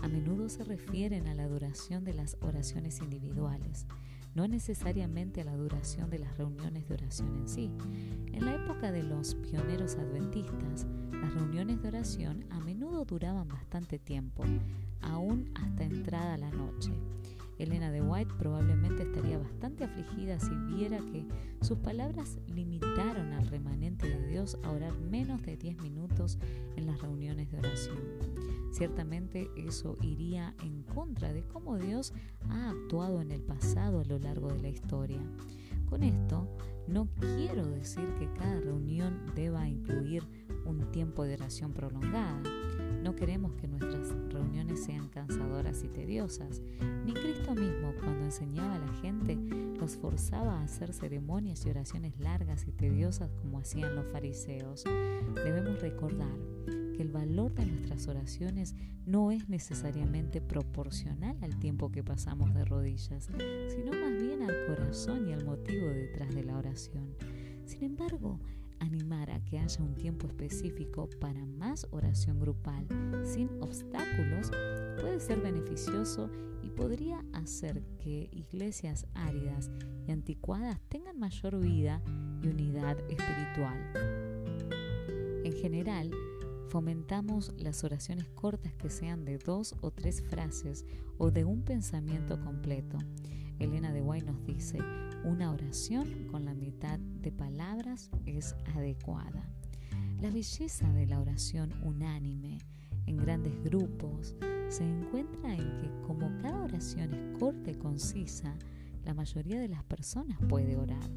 a 0.00 0.08
menudo 0.08 0.48
se 0.48 0.64
refieren 0.64 1.28
a 1.28 1.34
la 1.34 1.46
duración 1.46 2.02
de 2.04 2.14
las 2.14 2.38
oraciones 2.40 3.00
individuales 3.00 3.86
no 4.34 4.46
necesariamente 4.48 5.40
a 5.40 5.44
la 5.44 5.56
duración 5.56 6.10
de 6.10 6.18
las 6.18 6.36
reuniones 6.38 6.88
de 6.88 6.94
oración 6.94 7.36
en 7.36 7.48
sí. 7.48 7.70
En 8.32 8.44
la 8.44 8.54
época 8.54 8.92
de 8.92 9.02
los 9.02 9.34
pioneros 9.34 9.96
adventistas, 9.96 10.86
las 11.12 11.34
reuniones 11.34 11.82
de 11.82 11.88
oración 11.88 12.44
a 12.50 12.60
menudo 12.60 13.04
duraban 13.04 13.48
bastante 13.48 13.98
tiempo, 13.98 14.44
aún 15.00 15.50
hasta 15.54 15.84
entrada 15.84 16.36
la 16.36 16.50
noche. 16.50 16.92
Elena 17.58 17.90
de 17.90 18.00
White 18.00 18.32
probablemente 18.38 19.02
estaría 19.02 19.36
bastante 19.36 19.84
afligida 19.84 20.40
si 20.40 20.54
viera 20.74 20.98
que 20.98 21.26
sus 21.60 21.78
palabras 21.78 22.38
limitaron 22.46 23.34
al 23.34 23.46
remanente 23.48 24.08
de 24.08 24.28
Dios 24.28 24.56
a 24.62 24.70
orar 24.70 24.96
menos 24.98 25.42
de 25.42 25.58
10 25.58 25.82
minutos 25.82 26.38
en 26.76 26.86
las 26.86 27.00
reuniones 27.02 27.50
de 27.50 27.58
oración. 27.58 27.98
Ciertamente 28.70 29.50
eso 29.56 29.96
iría 30.00 30.54
en 30.62 30.82
contra 30.84 31.32
de 31.32 31.42
cómo 31.44 31.76
Dios 31.76 32.12
ha 32.48 32.70
actuado 32.70 33.20
en 33.20 33.30
el 33.30 33.42
pasado 33.42 34.00
a 34.00 34.04
lo 34.04 34.18
largo 34.18 34.48
de 34.48 34.60
la 34.60 34.68
historia. 34.68 35.20
Con 35.88 36.02
esto, 36.02 36.48
no 36.86 37.08
quiero 37.18 37.66
decir 37.66 38.06
que 38.18 38.32
cada 38.32 38.60
reunión 38.60 39.26
deba 39.34 39.68
incluir 39.68 40.22
un 40.64 40.90
tiempo 40.92 41.24
de 41.24 41.34
oración 41.34 41.72
prolongada. 41.72 42.42
No 43.02 43.16
queremos 43.16 43.54
que 43.54 43.66
nuestras 43.66 44.10
reuniones 44.40 44.84
sean 44.84 45.08
cansadoras 45.08 45.84
y 45.84 45.88
tediosas. 45.88 46.60
Ni 47.04 47.12
Cristo 47.12 47.54
mismo, 47.54 47.92
cuando 48.00 48.24
enseñaba 48.24 48.76
a 48.76 48.78
la 48.78 48.92
gente, 48.94 49.36
los 49.78 49.96
forzaba 49.96 50.60
a 50.60 50.64
hacer 50.64 50.92
ceremonias 50.92 51.64
y 51.64 51.70
oraciones 51.70 52.18
largas 52.18 52.66
y 52.66 52.72
tediosas 52.72 53.32
como 53.34 53.58
hacían 53.58 53.94
los 53.94 54.06
fariseos. 54.10 54.84
Debemos 55.34 55.80
recordar 55.80 56.30
el 57.00 57.08
valor 57.08 57.54
de 57.54 57.66
nuestras 57.66 58.08
oraciones 58.08 58.74
no 59.06 59.32
es 59.32 59.48
necesariamente 59.48 60.40
proporcional 60.40 61.36
al 61.40 61.58
tiempo 61.58 61.90
que 61.90 62.04
pasamos 62.04 62.52
de 62.54 62.64
rodillas, 62.64 63.28
sino 63.68 63.92
más 63.92 64.22
bien 64.22 64.42
al 64.42 64.66
corazón 64.66 65.28
y 65.28 65.32
al 65.32 65.44
motivo 65.44 65.86
detrás 65.86 66.34
de 66.34 66.44
la 66.44 66.58
oración. 66.58 67.14
Sin 67.64 67.84
embargo, 67.84 68.38
animar 68.80 69.30
a 69.30 69.40
que 69.44 69.58
haya 69.58 69.82
un 69.82 69.94
tiempo 69.94 70.26
específico 70.26 71.08
para 71.20 71.44
más 71.46 71.86
oración 71.90 72.40
grupal 72.40 72.86
sin 73.24 73.48
obstáculos 73.62 74.50
puede 75.00 75.20
ser 75.20 75.40
beneficioso 75.40 76.28
y 76.62 76.70
podría 76.70 77.24
hacer 77.32 77.82
que 77.98 78.28
iglesias 78.32 79.06
áridas 79.14 79.70
y 80.06 80.12
anticuadas 80.12 80.80
tengan 80.88 81.18
mayor 81.18 81.58
vida 81.58 82.02
y 82.42 82.48
unidad 82.48 82.98
espiritual. 83.08 83.78
En 85.44 85.52
general, 85.52 86.10
Fomentamos 86.70 87.52
las 87.58 87.82
oraciones 87.82 88.28
cortas 88.28 88.72
que 88.74 88.90
sean 88.90 89.24
de 89.24 89.38
dos 89.38 89.74
o 89.80 89.90
tres 89.90 90.22
frases 90.22 90.86
o 91.18 91.32
de 91.32 91.44
un 91.44 91.62
pensamiento 91.62 92.40
completo. 92.40 92.96
Elena 93.58 93.92
de 93.92 94.00
Guay 94.00 94.20
nos 94.20 94.44
dice, 94.44 94.78
una 95.24 95.52
oración 95.52 96.28
con 96.30 96.44
la 96.44 96.54
mitad 96.54 96.98
de 96.98 97.32
palabras 97.32 98.10
es 98.26 98.54
adecuada. 98.74 99.48
La 100.20 100.30
belleza 100.30 100.90
de 100.92 101.06
la 101.06 101.20
oración 101.20 101.72
unánime 101.82 102.58
en 103.06 103.16
grandes 103.16 103.62
grupos 103.62 104.36
se 104.68 104.84
encuentra 104.84 105.54
en 105.54 105.76
que 105.78 105.90
como 106.06 106.30
cada 106.40 106.62
oración 106.62 107.14
es 107.14 107.38
corta 107.38 107.70
y 107.70 107.74
concisa, 107.74 108.54
la 109.04 109.14
mayoría 109.14 109.60
de 109.60 109.68
las 109.68 109.82
personas 109.84 110.38
puede 110.48 110.76
orar. 110.76 111.10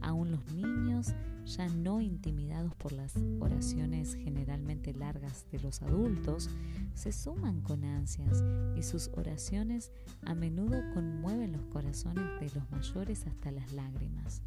Aún 0.00 0.30
los 0.30 0.52
niños, 0.52 1.14
ya 1.44 1.68
no 1.68 2.00
intimidados 2.00 2.74
por 2.74 2.92
las 2.92 3.14
oraciones 3.40 4.14
generalmente 4.14 4.92
largas 4.92 5.46
de 5.50 5.60
los 5.60 5.82
adultos, 5.82 6.50
se 6.94 7.12
suman 7.12 7.60
con 7.60 7.84
ansias 7.84 8.42
y 8.76 8.82
sus 8.82 9.10
oraciones 9.14 9.92
a 10.24 10.34
menudo 10.34 10.80
conmueven 10.94 11.52
los 11.52 11.66
corazones 11.66 12.24
de 12.40 12.58
los 12.58 12.70
mayores 12.70 13.26
hasta 13.26 13.50
las 13.50 13.72
lágrimas 13.72 14.42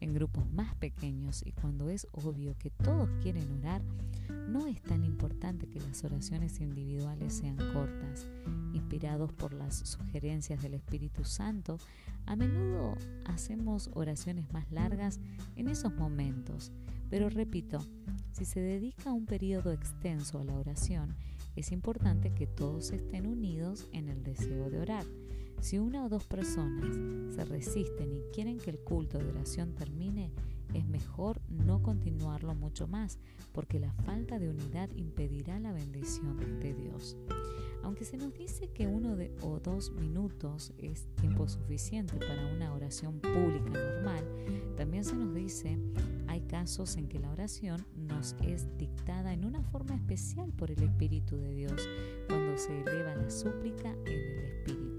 en 0.00 0.14
grupos 0.14 0.50
más 0.50 0.74
pequeños 0.76 1.42
y 1.44 1.52
cuando 1.52 1.88
es 1.90 2.06
obvio 2.12 2.56
que 2.58 2.70
todos 2.70 3.08
quieren 3.22 3.50
orar, 3.58 3.82
no 4.48 4.66
es 4.66 4.80
tan 4.82 5.04
importante 5.04 5.68
que 5.68 5.80
las 5.80 6.04
oraciones 6.04 6.60
individuales 6.60 7.34
sean 7.34 7.56
cortas. 7.72 8.28
Inspirados 8.72 9.32
por 9.32 9.52
las 9.52 9.76
sugerencias 9.76 10.62
del 10.62 10.74
Espíritu 10.74 11.24
Santo, 11.24 11.78
a 12.26 12.36
menudo 12.36 12.96
hacemos 13.24 13.90
oraciones 13.94 14.52
más 14.52 14.70
largas 14.70 15.20
en 15.56 15.68
esos 15.68 15.94
momentos. 15.94 16.72
Pero 17.10 17.30
repito, 17.30 17.78
si 18.32 18.44
se 18.44 18.60
dedica 18.60 19.12
un 19.12 19.26
periodo 19.26 19.72
extenso 19.72 20.38
a 20.38 20.44
la 20.44 20.54
oración, 20.54 21.14
es 21.56 21.72
importante 21.72 22.32
que 22.34 22.46
todos 22.46 22.92
estén 22.92 23.26
unidos 23.26 23.88
en 23.92 24.08
el 24.08 24.22
deseo 24.22 24.70
de 24.70 24.78
orar. 24.78 25.04
Si 25.60 25.78
una 25.78 26.04
o 26.04 26.08
dos 26.08 26.26
personas 26.26 26.94
se 27.34 27.44
resisten 27.44 28.12
y 28.12 28.22
quieren 28.32 28.58
que 28.58 28.70
el 28.70 28.78
culto 28.78 29.18
de 29.18 29.28
oración 29.28 29.74
termine, 29.74 30.30
es 30.74 30.86
mejor 30.86 31.40
no 31.48 31.82
continuarlo 31.82 32.54
mucho 32.54 32.86
más, 32.86 33.18
porque 33.52 33.80
la 33.80 33.92
falta 33.92 34.38
de 34.38 34.50
unidad 34.50 34.90
impedirá 34.94 35.58
la 35.58 35.72
bendición 35.72 36.60
de 36.60 36.74
Dios. 36.74 37.16
Aunque 37.82 38.04
se 38.04 38.16
nos 38.16 38.34
dice 38.34 38.68
que 38.68 38.86
uno 38.86 39.16
o 39.42 39.60
dos 39.60 39.92
minutos 39.92 40.72
es 40.78 41.06
tiempo 41.16 41.48
suficiente 41.48 42.16
para 42.16 42.54
una 42.54 42.74
oración 42.74 43.20
pública 43.20 43.70
normal, 43.70 44.24
también 44.76 45.04
se 45.04 45.14
nos 45.14 45.34
dice 45.34 45.78
hay 46.26 46.42
casos 46.42 46.96
en 46.96 47.08
que 47.08 47.18
la 47.18 47.30
oración 47.30 47.84
nos 47.96 48.36
es 48.42 48.66
dictada 48.76 49.32
en 49.32 49.44
una 49.44 49.62
forma 49.62 49.94
especial 49.94 50.52
por 50.52 50.70
el 50.70 50.82
Espíritu 50.82 51.36
de 51.36 51.54
Dios, 51.54 51.88
cuando 52.28 52.58
se 52.58 52.80
eleva 52.82 53.14
la 53.14 53.30
súplica 53.30 53.90
en 54.04 54.08
el 54.08 54.44
Espíritu. 54.44 54.97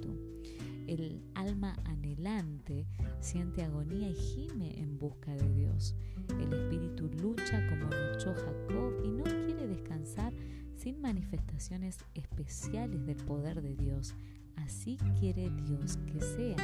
El 0.89 1.21
alma 1.35 1.75
anhelante 1.85 2.87
siente 3.19 3.61
agonía 3.61 4.09
y 4.09 4.15
gime 4.15 4.79
en 4.79 4.97
busca 4.97 5.35
de 5.35 5.47
Dios. 5.53 5.93
El 6.29 6.51
espíritu 6.51 7.07
lucha 7.21 7.63
como 7.69 7.83
luchó 7.83 8.33
Jacob 8.33 8.93
y 9.05 9.11
no 9.11 9.23
quiere 9.23 9.67
descansar 9.67 10.33
sin 10.75 10.99
manifestaciones 10.99 11.99
especiales 12.15 13.05
del 13.05 13.17
poder 13.17 13.61
de 13.61 13.75
Dios. 13.75 14.15
Así 14.55 14.97
quiere 15.19 15.51
Dios 15.67 15.99
que 16.07 16.21
sea. 16.21 16.57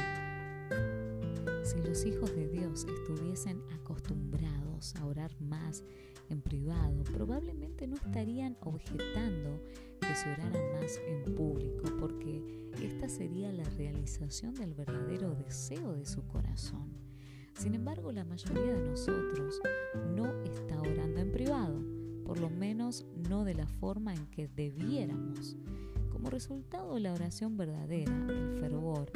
Si 1.62 1.78
los 1.88 2.04
hijos 2.04 2.34
de 2.34 2.48
Dios 2.48 2.84
estuviesen 2.84 3.62
acostumbrados 3.80 4.96
a 4.96 5.04
orar 5.04 5.30
más 5.40 5.84
en 6.28 6.40
privado, 6.40 7.04
probablemente 7.04 7.86
no 7.86 7.96
estarían 7.96 8.56
objetando 8.60 9.62
que 10.00 10.14
se 10.14 10.30
orara 10.30 10.60
más 10.74 11.00
en 11.06 11.34
público, 11.34 11.84
porque 11.98 12.70
esta 12.82 13.08
sería 13.08 13.52
la 13.52 13.64
realización 13.70 14.54
del 14.54 14.74
verdadero 14.74 15.34
deseo 15.34 15.94
de 15.94 16.04
su 16.04 16.22
corazón. 16.26 16.92
Sin 17.54 17.74
embargo, 17.74 18.12
la 18.12 18.24
mayoría 18.24 18.74
de 18.74 18.90
nosotros 18.90 19.60
no 20.14 20.42
está 20.42 20.80
orando 20.80 21.20
en 21.20 21.32
privado, 21.32 21.82
por 22.24 22.38
lo 22.38 22.50
menos 22.50 23.06
no 23.28 23.44
de 23.44 23.54
la 23.54 23.66
forma 23.66 24.14
en 24.14 24.26
que 24.26 24.48
debiéramos. 24.48 25.56
Como 26.10 26.28
resultado, 26.28 26.98
la 26.98 27.12
oración 27.12 27.56
verdadera, 27.56 28.12
el 28.28 28.58
fervor 28.60 29.10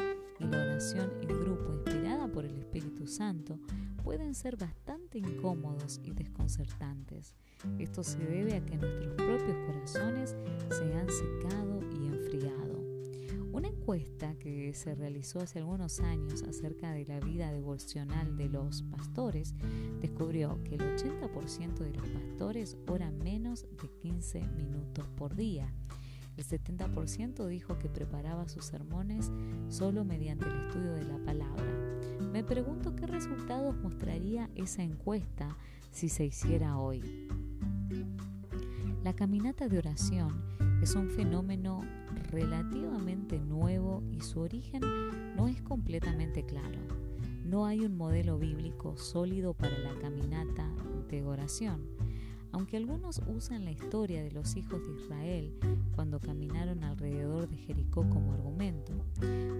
la 0.47 0.63
oración 0.63 1.13
en 1.23 1.41
grupo 1.41 1.73
inspirada 1.75 2.29
por 2.29 2.45
el 2.45 2.57
Espíritu 2.57 3.07
Santo 3.07 3.59
pueden 4.03 4.35
ser 4.35 4.57
bastante 4.57 5.19
incómodos 5.19 6.01
y 6.03 6.13
desconcertantes. 6.13 7.35
Esto 7.79 8.03
se 8.03 8.19
debe 8.19 8.57
a 8.57 8.65
que 8.65 8.77
nuestros 8.77 9.15
propios 9.15 9.57
corazones 9.67 10.37
se 10.71 10.95
han 10.95 11.09
secado 11.11 11.81
y 11.93 12.07
enfriado. 12.07 12.81
Una 13.53 13.69
encuesta 13.69 14.35
que 14.39 14.73
se 14.75 14.95
realizó 14.95 15.41
hace 15.41 15.59
algunos 15.59 16.01
años 16.01 16.43
acerca 16.45 16.93
de 16.93 17.05
la 17.05 17.21
vida 17.21 17.53
devocional 17.53 18.37
de 18.37 18.49
los 18.49 18.83
pastores 18.83 19.55
descubrió 20.01 20.63
que 20.65 20.77
el 20.77 20.81
80% 20.81 21.75
de 21.79 21.93
los 21.93 22.09
pastores 22.09 22.77
ora 22.89 23.11
menos 23.11 23.67
de 23.83 23.89
15 24.01 24.41
minutos 24.57 25.05
por 25.17 25.35
día. 25.35 25.73
El 26.41 26.47
70% 26.47 27.47
dijo 27.49 27.79
que 27.79 27.91
preparaba 27.91 28.49
sus 28.49 28.65
sermones 28.65 29.31
solo 29.69 30.07
mediante 30.07 30.47
el 30.49 30.69
estudio 30.69 30.95
de 30.95 31.05
la 31.05 31.19
palabra. 31.19 31.67
Me 32.33 32.43
pregunto 32.43 32.97
qué 32.97 33.07
resultados 33.07 33.77
mostraría 33.77 34.49
esa 34.55 34.83
encuesta 34.83 35.59
si 35.91 36.09
se 36.09 36.25
hiciera 36.25 36.79
hoy. 36.79 37.03
La 39.05 39.13
caminata 39.13 39.69
de 39.69 39.77
oración 39.77 40.43
es 40.81 40.95
un 40.95 41.11
fenómeno 41.11 41.83
relativamente 42.31 43.39
nuevo 43.39 44.03
y 44.11 44.23
su 44.23 44.41
origen 44.41 44.81
no 45.37 45.47
es 45.47 45.61
completamente 45.61 46.47
claro. 46.47 46.79
No 47.45 47.67
hay 47.67 47.81
un 47.81 47.99
modelo 47.99 48.39
bíblico 48.39 48.97
sólido 48.97 49.53
para 49.53 49.77
la 49.77 49.93
caminata 49.99 50.67
de 51.11 51.23
oración. 51.23 52.00
Aunque 52.53 52.77
algunos 52.77 53.23
usan 53.29 53.65
la 53.65 53.71
historia 53.71 54.23
de 54.23 54.33
los 54.33 54.57
hijos 54.57 54.83
de 54.87 55.03
Israel 55.03 55.55
cuando 55.95 56.21
caminaron 56.21 56.83
alrededor 56.83 57.49
de 57.49 57.57
Jericó 57.57 58.09
como 58.09 58.33
argumento, 58.33 58.93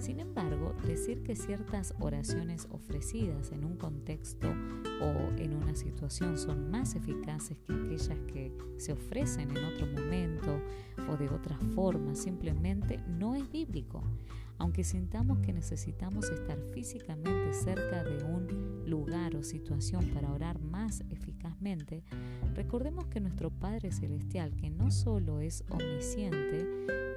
sin 0.01 0.21
embargo, 0.21 0.75
decir 0.87 1.23
que 1.23 1.37
ciertas 1.37 1.95
oraciones 2.01 2.67
ofrecidas 2.71 3.53
en 3.53 3.65
un 3.65 3.77
contexto 3.77 4.49
o 4.49 5.39
en 5.39 5.55
una 5.55 5.75
situación 5.75 6.37
son 6.37 6.71
más 6.71 6.95
eficaces 6.95 7.59
que 7.59 7.73
aquellas 7.73 8.19
que 8.33 8.53
se 8.77 8.93
ofrecen 8.93 9.57
en 9.57 9.65
otro 9.65 9.87
momento 9.87 10.61
o 11.09 11.17
de 11.17 11.29
otra 11.29 11.57
forma 11.75 12.15
simplemente 12.15 12.99
no 13.07 13.35
es 13.35 13.51
bíblico 13.51 14.03
aunque 14.61 14.85
sintamos 14.85 15.39
que 15.41 15.55
necesitamos 15.55 16.29
estar 16.29 16.61
físicamente 16.73 17.53
cerca 17.55 18.05
de 18.05 18.23
un 18.23 18.85
lugar 18.87 19.35
o 19.35 19.43
situación 19.43 20.07
para 20.11 20.31
orar 20.31 20.61
más 20.61 21.03
eficazmente, 21.09 22.05
recordemos 22.55 23.07
que 23.07 23.21
nuestro 23.21 23.51
Padre 23.51 23.91
Celestial, 23.91 24.55
que 24.55 24.69
no 24.69 24.91
solo 24.91 25.41
es 25.41 25.65
omnisciente, 25.71 26.69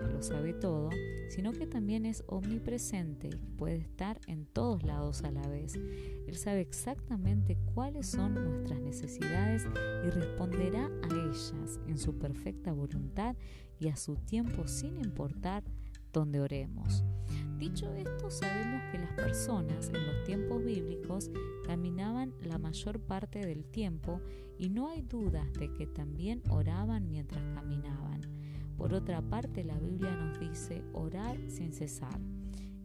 lo 0.10 0.22
sabe 0.22 0.54
todo, 0.54 0.90
sino 1.30 1.52
que 1.52 1.68
también 1.68 2.06
es 2.06 2.24
omnipresente 2.28 3.28
y 3.28 3.52
puede 3.58 3.76
estar 3.76 4.22
en 4.28 4.46
todos 4.46 4.84
lados 4.84 5.24
a 5.24 5.32
la 5.32 5.46
vez. 5.48 5.76
Él 5.76 6.36
sabe 6.36 6.62
exactamente 6.62 7.58
cuáles 7.74 8.08
son 8.08 8.36
nuestras 8.36 8.80
necesidades 8.80 9.68
y 10.06 10.10
responderá 10.10 10.86
a 10.86 11.14
ellas 11.14 11.80
en 11.88 11.98
su 11.98 12.18
perfecta 12.18 12.72
voluntad 12.72 13.36
y 13.80 13.90
a 13.90 13.98
su 13.98 14.16
tiempo 14.16 14.66
sin 14.66 14.98
importar 14.98 15.64
donde 16.14 16.40
oremos. 16.40 17.04
Dicho 17.58 17.94
esto, 17.94 18.30
sabemos 18.30 18.82
que 18.92 19.00
las 19.00 19.12
personas 19.14 19.90
en 19.90 20.06
los 20.06 20.24
tiempos 20.26 20.64
bíblicos 20.64 21.32
caminaban 21.66 22.34
la 22.42 22.58
mayor 22.58 23.00
parte 23.00 23.40
del 23.40 23.66
tiempo 23.66 24.22
y 24.58 24.70
no 24.70 24.90
hay 24.90 25.02
dudas 25.02 25.52
de 25.54 25.74
que 25.74 25.88
también 25.88 26.44
oraban 26.50 27.08
mientras 27.10 27.42
caminaban. 27.56 28.22
Por 28.78 28.94
otra 28.94 29.22
parte, 29.22 29.64
la 29.64 29.80
Biblia 29.80 30.12
nos 30.16 30.40
dice 30.40 30.84
orar 30.94 31.38
sin 31.48 31.74
cesar. 31.74 32.20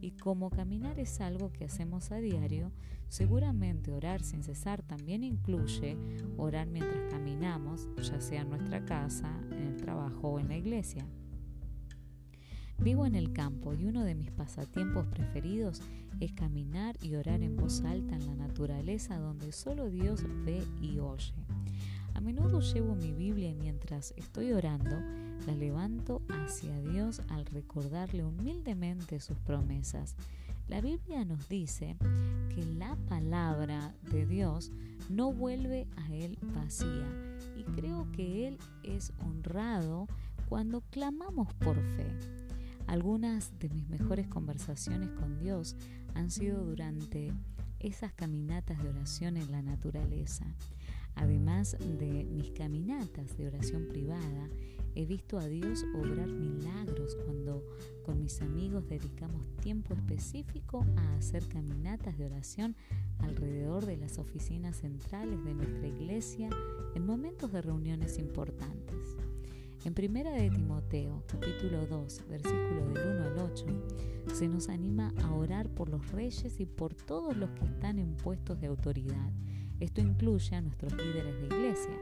Y 0.01 0.11
como 0.11 0.49
caminar 0.49 0.97
es 0.97 1.19
algo 1.19 1.51
que 1.51 1.65
hacemos 1.65 2.11
a 2.11 2.17
diario, 2.17 2.71
seguramente 3.09 3.91
orar 3.91 4.23
sin 4.23 4.43
cesar 4.43 4.81
también 4.81 5.23
incluye 5.23 5.97
orar 6.37 6.67
mientras 6.67 7.11
caminamos, 7.11 7.89
ya 8.01 8.21
sea 8.21 8.41
en 8.41 8.49
nuestra 8.49 8.85
casa, 8.85 9.29
en 9.51 9.63
el 9.63 9.75
trabajo 9.75 10.29
o 10.29 10.39
en 10.39 10.47
la 10.47 10.55
iglesia. 10.55 11.05
Vivo 12.81 13.05
en 13.05 13.15
el 13.15 13.33
campo 13.33 13.73
y 13.73 13.85
uno 13.85 14.05
de 14.05 14.15
mis 14.15 14.31
pasatiempos 14.31 15.05
preferidos 15.07 15.81
es 16.21 16.31
caminar 16.31 16.95
y 17.01 17.15
orar 17.15 17.41
en 17.41 17.57
voz 17.57 17.81
alta 17.81 18.15
en 18.15 18.25
la 18.25 18.35
naturaleza 18.35 19.17
donde 19.17 19.51
solo 19.51 19.89
Dios 19.89 20.23
ve 20.45 20.63
y 20.81 20.99
oye. 20.99 21.33
A 22.13 22.21
menudo 22.21 22.61
llevo 22.61 22.95
mi 22.95 23.11
Biblia 23.11 23.49
y 23.49 23.55
mientras 23.55 24.13
estoy 24.15 24.53
orando, 24.53 24.97
la 25.45 25.53
levanto 25.55 26.21
hacia 26.29 26.79
Dios 26.79 27.21
al 27.27 27.45
recordarle 27.45 28.23
humildemente 28.23 29.19
sus 29.19 29.37
promesas. 29.39 30.15
La 30.69 30.79
Biblia 30.79 31.25
nos 31.25 31.49
dice 31.49 31.97
que 32.55 32.63
la 32.77 32.95
palabra 33.07 33.93
de 34.09 34.25
Dios 34.25 34.71
no 35.09 35.33
vuelve 35.33 35.85
a 35.97 36.13
Él 36.13 36.37
vacía 36.53 37.07
y 37.57 37.63
creo 37.63 38.09
que 38.13 38.47
Él 38.47 38.57
es 38.83 39.11
honrado 39.19 40.07
cuando 40.47 40.81
clamamos 40.91 41.53
por 41.55 41.75
fe. 41.75 42.48
Algunas 42.89 43.51
de 43.59 43.69
mis 43.69 43.87
mejores 43.87 44.27
conversaciones 44.27 45.11
con 45.11 45.37
Dios 45.37 45.75
han 46.15 46.31
sido 46.31 46.65
durante 46.65 47.31
esas 47.79 48.13
caminatas 48.13 48.81
de 48.81 48.89
oración 48.89 49.37
en 49.37 49.51
la 49.51 49.61
naturaleza. 49.61 50.47
Además 51.13 51.77
de 51.79 52.25
mis 52.25 52.49
caminatas 52.49 53.37
de 53.37 53.45
oración 53.45 53.87
privada, 53.89 54.49
he 54.95 55.05
visto 55.05 55.37
a 55.37 55.45
Dios 55.45 55.85
obrar 55.93 56.29
milagros 56.29 57.15
cuando 57.25 57.63
con 58.03 58.23
mis 58.23 58.41
amigos 58.41 58.89
dedicamos 58.89 59.45
tiempo 59.61 59.93
específico 59.93 60.83
a 60.97 61.13
hacer 61.17 61.47
caminatas 61.47 62.17
de 62.17 62.25
oración 62.25 62.75
alrededor 63.19 63.85
de 63.85 63.97
las 63.97 64.17
oficinas 64.17 64.77
centrales 64.77 65.43
de 65.43 65.53
nuestra 65.53 65.87
iglesia 65.87 66.49
en 66.95 67.05
momentos 67.05 67.51
de 67.51 67.61
reuniones 67.61 68.17
importantes. 68.17 69.15
En 69.85 69.93
Primera 69.93 70.31
de 70.31 70.49
Timoteo, 70.49 71.23
capítulo 71.25 71.85
2, 71.87 72.27
versículo 72.27 72.85
del 72.93 73.17
1 73.17 73.23
al 73.23 73.39
8, 73.39 73.65
se 74.33 74.49
nos 74.49 74.67
anima 74.67 75.13
a 75.23 75.33
orar 75.33 75.69
por 75.69 75.87
los 75.87 76.11
reyes 76.11 76.59
y 76.59 76.65
por 76.65 76.93
todos 76.93 77.37
los 77.37 77.49
que 77.51 77.63
están 77.63 77.97
en 77.97 78.17
puestos 78.17 78.59
de 78.59 78.67
autoridad. 78.67 79.31
Esto 79.79 80.01
incluye 80.01 80.53
a 80.53 80.61
nuestros 80.61 80.91
líderes 80.93 81.33
de 81.39 81.45
iglesia. 81.45 81.97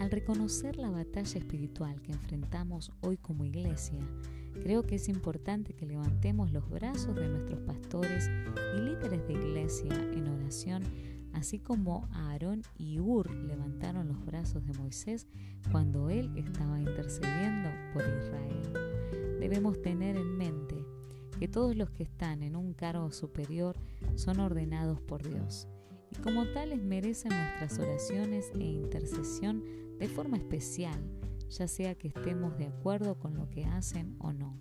Al 0.00 0.10
reconocer 0.10 0.76
la 0.78 0.88
batalla 0.88 1.38
espiritual 1.38 2.00
que 2.00 2.12
enfrentamos 2.12 2.90
hoy 3.02 3.18
como 3.18 3.44
iglesia, 3.44 4.00
creo 4.62 4.82
que 4.82 4.94
es 4.94 5.10
importante 5.10 5.74
que 5.74 5.84
levantemos 5.84 6.50
los 6.52 6.66
brazos 6.70 7.14
de 7.16 7.28
nuestros 7.28 7.60
pastores 7.60 8.30
y 8.76 8.80
líderes 8.80 9.26
de 9.26 9.34
iglesia 9.34 9.92
en 9.92 10.28
oración 10.28 10.82
así 11.34 11.58
como 11.58 12.08
Aarón 12.12 12.62
y 12.76 13.00
Ur 13.00 13.30
levantaron 13.30 14.08
los 14.08 14.24
brazos 14.24 14.64
de 14.64 14.72
Moisés 14.74 15.26
cuando 15.70 16.10
él 16.10 16.32
estaba 16.36 16.80
intercediendo 16.80 17.70
por 17.92 18.02
Israel. 18.02 19.38
Debemos 19.40 19.82
tener 19.82 20.16
en 20.16 20.36
mente 20.36 20.76
que 21.38 21.48
todos 21.48 21.76
los 21.76 21.90
que 21.90 22.04
están 22.04 22.42
en 22.42 22.56
un 22.56 22.72
cargo 22.72 23.10
superior 23.10 23.76
son 24.14 24.40
ordenados 24.40 25.00
por 25.00 25.22
Dios 25.22 25.68
y 26.10 26.22
como 26.22 26.46
tales 26.46 26.82
merecen 26.82 27.32
nuestras 27.32 27.78
oraciones 27.78 28.50
e 28.54 28.64
intercesión 28.64 29.64
de 29.98 30.08
forma 30.08 30.36
especial, 30.36 30.98
ya 31.50 31.68
sea 31.68 31.94
que 31.94 32.08
estemos 32.08 32.56
de 32.56 32.66
acuerdo 32.66 33.18
con 33.18 33.34
lo 33.34 33.48
que 33.50 33.64
hacen 33.64 34.16
o 34.18 34.32
no. 34.32 34.56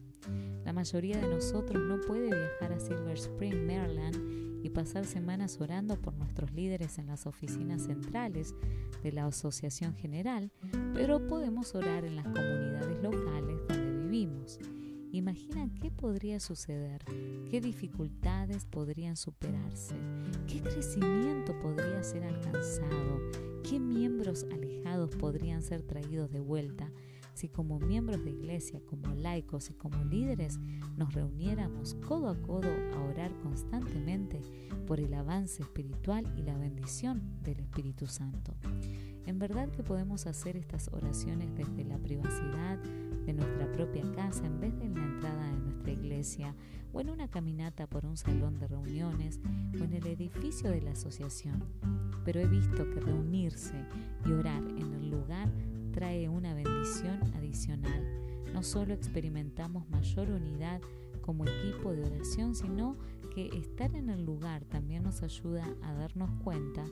La 0.64 0.74
mayoría 0.74 1.18
de 1.18 1.28
nosotros 1.28 1.82
no 1.84 2.00
puede 2.02 2.28
viajar 2.28 2.72
a 2.72 2.80
Silver 2.80 3.18
Spring, 3.18 3.66
Maryland, 3.66 4.53
y 4.64 4.70
pasar 4.70 5.06
semanas 5.06 5.60
orando 5.60 6.00
por 6.00 6.14
nuestros 6.16 6.52
líderes 6.54 6.98
en 6.98 7.08
las 7.08 7.28
oficinas 7.28 7.84
centrales 7.84 8.56
de 9.04 9.12
la 9.12 9.26
Asociación 9.26 9.94
General, 9.96 10.52
pero 10.94 11.28
podemos 11.28 11.76
orar 11.76 12.06
en 12.06 12.16
las 12.16 12.26
comunidades 12.26 13.04
locales 13.04 13.60
donde 13.68 14.04
vivimos. 14.04 14.60
Imagina 15.12 15.70
qué 15.82 15.92
podría 15.92 16.40
suceder, 16.40 17.04
qué 17.52 17.62
dificultades 17.62 18.66
podrían 18.66 19.18
superarse, 19.18 19.96
qué 20.48 20.62
crecimiento 20.62 21.60
podría 21.60 22.02
ser 22.02 22.24
alcanzado, 22.24 23.20
qué 23.70 23.80
miembros 23.80 24.46
alejados 24.52 25.16
podrían 25.18 25.62
ser 25.62 25.84
traídos 25.84 26.32
de 26.32 26.40
vuelta 26.40 26.90
si 27.34 27.50
como 27.50 27.80
miembros 27.80 28.24
de 28.24 28.32
iglesia, 28.32 28.82
como 28.86 29.14
laicos 29.16 29.70
y 29.70 29.74
como 29.74 30.04
líderes 30.04 30.60
nos 30.98 31.14
reuniéramos 31.14 31.96
codo 32.08 32.30
a 32.30 32.36
codo 32.42 32.70
a 32.96 33.02
orar 33.04 33.32
constantemente 33.40 34.42
por 34.86 35.00
el 35.00 35.14
avance 35.14 35.64
espiritual 35.64 36.32
y 36.38 36.44
la 36.44 36.58
bendición 36.58 37.22
del 37.44 37.60
Espíritu 37.60 38.08
Santo. 38.08 38.56
En 39.26 39.40
verdad 39.40 39.70
que 39.70 39.84
podemos 39.84 40.28
hacer 40.28 40.58
estas 40.58 40.90
oraciones 40.92 41.54
desde 41.56 41.86
la 41.86 41.98
privacidad 41.98 42.78
de 43.26 43.34
nuestra 43.34 43.72
propia 43.72 44.04
casa 44.12 44.46
en 44.46 44.60
vez 44.60 44.78
de 44.80 44.84
en 44.86 44.96
la 44.96 45.04
entrada 45.04 45.52
de 45.52 45.60
nuestra 45.60 45.92
iglesia 45.92 46.56
o 46.92 47.02
en 47.02 47.10
una 47.10 47.30
caminata 47.30 47.88
por 47.88 48.06
un 48.06 48.18
salón 48.18 48.60
de 48.60 48.68
reuniones 48.68 49.40
o 49.80 49.84
en 49.84 49.94
el 49.94 50.06
edificio 50.08 50.70
de 50.70 50.82
la 50.82 50.92
asociación. 50.92 51.64
Pero 52.26 52.40
he 52.40 52.48
visto 52.48 52.90
que 52.90 53.00
reunirse 53.00 53.74
y 54.26 54.32
orar 54.32 54.62
en 54.64 54.94
el 54.94 55.10
lugar 55.10 55.50
trae 55.94 56.28
una 56.28 56.54
bendición 56.54 57.22
adicional. 57.36 58.04
No 58.54 58.64
solo 58.64 58.94
experimentamos 58.94 59.88
mayor 59.90 60.30
unidad 60.30 60.82
como 61.22 61.46
equipo 61.46 61.94
de 61.94 62.04
oración, 62.04 62.56
sino 62.56 62.98
que 63.34 63.48
estar 63.58 63.96
en 63.96 64.10
el 64.10 64.26
lugar 64.26 64.66
también 64.66 65.04
nos 65.04 65.24
ayuda 65.24 65.66
a 65.82 65.94
darnos 65.94 66.30
cuenta 66.44 66.86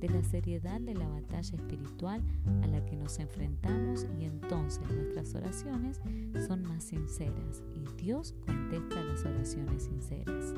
de 0.00 0.08
la 0.08 0.22
seriedad 0.22 0.80
de 0.80 0.94
la 0.94 1.08
batalla 1.08 1.56
espiritual 1.56 2.22
a 2.62 2.66
la 2.66 2.84
que 2.84 2.96
nos 2.96 3.18
enfrentamos 3.18 4.06
y 4.20 4.24
entonces 4.24 4.82
nuestras 4.90 5.34
oraciones 5.34 6.00
son 6.46 6.62
más 6.62 6.84
sinceras 6.84 7.62
y 7.74 8.02
Dios 8.02 8.34
contesta 8.44 9.02
las 9.04 9.24
oraciones 9.24 9.84
sinceras. 9.84 10.54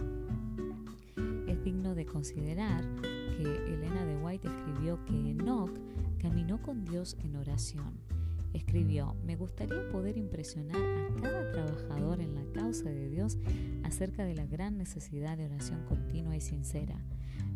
Es 1.47 1.63
digno 1.63 1.95
de 1.95 2.05
considerar 2.05 2.85
que 3.03 3.43
Elena 3.43 4.05
de 4.07 4.17
White 4.17 4.49
escribió 4.49 5.05
que 5.05 5.31
Enoch 5.31 5.71
caminó 6.19 6.61
con 6.63 6.85
Dios 6.85 7.17
en 7.23 7.37
oración. 7.37 8.01
Escribió, 8.53 9.15
me 9.25 9.37
gustaría 9.37 9.89
poder 9.91 10.17
impresionar 10.17 10.77
a 10.77 11.21
cada 11.21 11.53
trabajador 11.53 12.21
en 12.21 12.35
la 12.35 12.45
causa 12.53 12.89
de 12.89 13.09
Dios 13.09 13.39
acerca 13.85 14.25
de 14.25 14.35
la 14.35 14.47
gran 14.47 14.79
necesidad 14.79 15.37
de 15.37 15.47
oración 15.47 15.85
continua 15.87 16.37
y 16.37 16.41
sincera. 16.41 16.97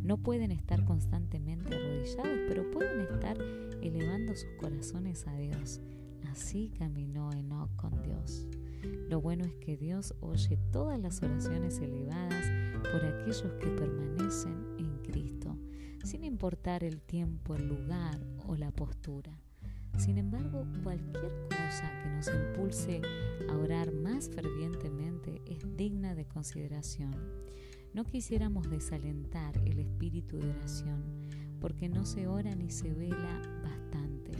No 0.02 0.16
pueden 0.18 0.50
estar 0.50 0.84
constantemente 0.84 1.74
arrodillados, 1.74 2.38
pero 2.48 2.70
pueden 2.70 3.00
estar 3.00 3.36
elevando 3.80 4.34
sus 4.34 4.50
corazones 4.60 5.26
a 5.26 5.36
Dios. 5.36 5.80
Así 6.30 6.70
caminó 6.78 7.32
Enoch 7.32 7.74
con 7.76 8.02
Dios. 8.02 8.46
Lo 9.08 9.20
bueno 9.20 9.44
es 9.44 9.54
que 9.54 9.76
Dios 9.76 10.14
oye 10.20 10.58
todas 10.72 10.98
las 10.98 11.22
oraciones 11.22 11.78
elevadas 11.78 12.46
por 12.90 13.04
aquellos 13.04 13.52
que 13.60 13.68
permanecen 13.68 14.66
en 14.78 14.98
Cristo, 15.04 15.41
sin 16.12 16.24
importar 16.24 16.84
el 16.84 17.00
tiempo, 17.00 17.54
el 17.54 17.68
lugar 17.68 18.20
o 18.46 18.54
la 18.54 18.70
postura. 18.70 19.40
Sin 19.96 20.18
embargo, 20.18 20.66
cualquier 20.82 21.32
cosa 21.48 21.90
que 22.02 22.10
nos 22.10 22.28
impulse 22.28 23.00
a 23.48 23.56
orar 23.56 23.94
más 23.94 24.28
fervientemente 24.28 25.40
es 25.46 25.60
digna 25.74 26.14
de 26.14 26.26
consideración. 26.26 27.14
No 27.94 28.04
quisiéramos 28.04 28.68
desalentar 28.68 29.56
el 29.64 29.78
espíritu 29.78 30.36
de 30.36 30.50
oración, 30.50 31.02
porque 31.62 31.88
no 31.88 32.04
se 32.04 32.26
ora 32.26 32.54
ni 32.54 32.68
se 32.68 32.92
vela 32.92 33.40
bastante, 33.62 34.32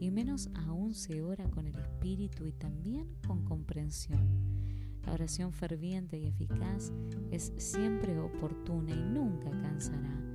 y 0.00 0.10
menos 0.10 0.48
aún 0.66 0.94
se 0.94 1.20
ora 1.20 1.44
con 1.50 1.66
el 1.66 1.78
espíritu 1.78 2.46
y 2.46 2.52
también 2.52 3.06
con 3.26 3.44
comprensión. 3.44 4.22
La 5.04 5.12
oración 5.12 5.52
ferviente 5.52 6.16
y 6.18 6.28
eficaz 6.28 6.90
es 7.30 7.52
siempre 7.58 8.18
oportuna 8.18 8.92
y 8.92 9.02
nunca 9.02 9.50
cansará. 9.50 10.31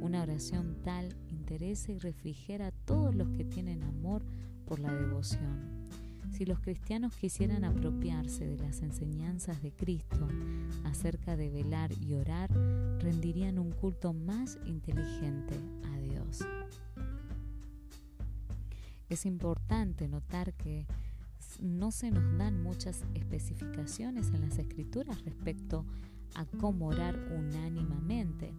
Una 0.00 0.22
oración 0.22 0.76
tal 0.82 1.14
interesa 1.28 1.92
y 1.92 1.98
refrigera 1.98 2.68
a 2.68 2.72
todos 2.72 3.14
los 3.14 3.28
que 3.30 3.44
tienen 3.44 3.82
amor 3.82 4.24
por 4.64 4.80
la 4.80 4.92
devoción. 4.92 5.88
Si 6.30 6.46
los 6.46 6.60
cristianos 6.60 7.14
quisieran 7.16 7.64
apropiarse 7.64 8.46
de 8.46 8.56
las 8.56 8.82
enseñanzas 8.82 9.62
de 9.62 9.72
Cristo 9.72 10.28
acerca 10.84 11.36
de 11.36 11.50
velar 11.50 11.92
y 11.92 12.14
orar, 12.14 12.50
rendirían 13.00 13.58
un 13.58 13.72
culto 13.72 14.12
más 14.12 14.58
inteligente 14.64 15.54
a 15.92 15.98
Dios. 15.98 16.38
Es 19.08 19.26
importante 19.26 20.08
notar 20.08 20.54
que 20.54 20.86
no 21.60 21.90
se 21.90 22.10
nos 22.10 22.38
dan 22.38 22.62
muchas 22.62 23.02
especificaciones 23.14 24.28
en 24.28 24.42
las 24.42 24.58
escrituras 24.58 25.22
respecto 25.24 25.84
a 26.36 26.46
cómo 26.46 26.86
orar 26.86 27.18
unánimamente, 27.36 28.54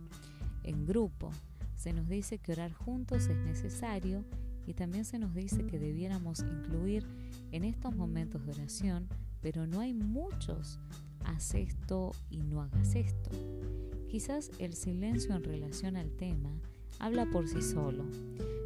en 0.63 0.86
grupo, 0.86 1.32
se 1.76 1.93
nos 1.93 2.08
dice 2.08 2.38
que 2.38 2.52
orar 2.52 2.74
juntos 2.74 3.28
es 3.28 3.38
necesario 3.38 4.24
y 4.67 4.74
también 4.74 5.06
se 5.06 5.19
nos 5.19 5.34
dice 5.34 5.65
que 5.65 5.80
debiéramos 5.80 6.39
incluir 6.39 7.06
en 7.52 7.63
estos 7.63 7.95
momentos 7.95 8.45
de 8.45 8.52
oración, 8.52 9.08
pero 9.41 9.65
no 9.65 9.80
hay 9.80 9.93
muchos, 9.93 10.80
haz 11.26 11.56
esto 11.56 12.12
y 12.30 12.43
no 12.43 12.62
hagas 12.62 12.95
esto. 12.95 13.32
Quizás 14.10 14.52
el 14.60 14.74
silencio 14.74 15.36
en 15.36 15.43
relación 15.43 15.95
al 15.95 16.12
tema 16.12 16.52
habla 17.00 17.26
por 17.26 17.47
sí 17.47 17.62
solo. 17.62 18.06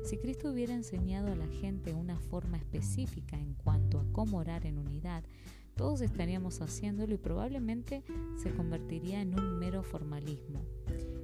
Si 0.04 0.18
Cristo 0.18 0.52
hubiera 0.52 0.74
enseñado 0.74 1.32
a 1.32 1.36
la 1.36 1.48
gente 1.48 1.94
una 1.94 2.20
forma 2.20 2.58
específica 2.58 3.40
en 3.40 3.54
cuanto 3.54 4.00
a 4.00 4.06
cómo 4.12 4.38
orar 4.38 4.66
en 4.66 4.78
unidad, 4.78 5.24
todos 5.76 6.02
estaríamos 6.02 6.62
haciéndolo 6.62 7.14
y 7.16 7.18
probablemente 7.18 8.04
se 8.38 8.54
convertiría 8.54 9.22
en 9.22 9.38
un 9.38 9.58
mero 9.58 9.84
formalismo. 9.84 10.64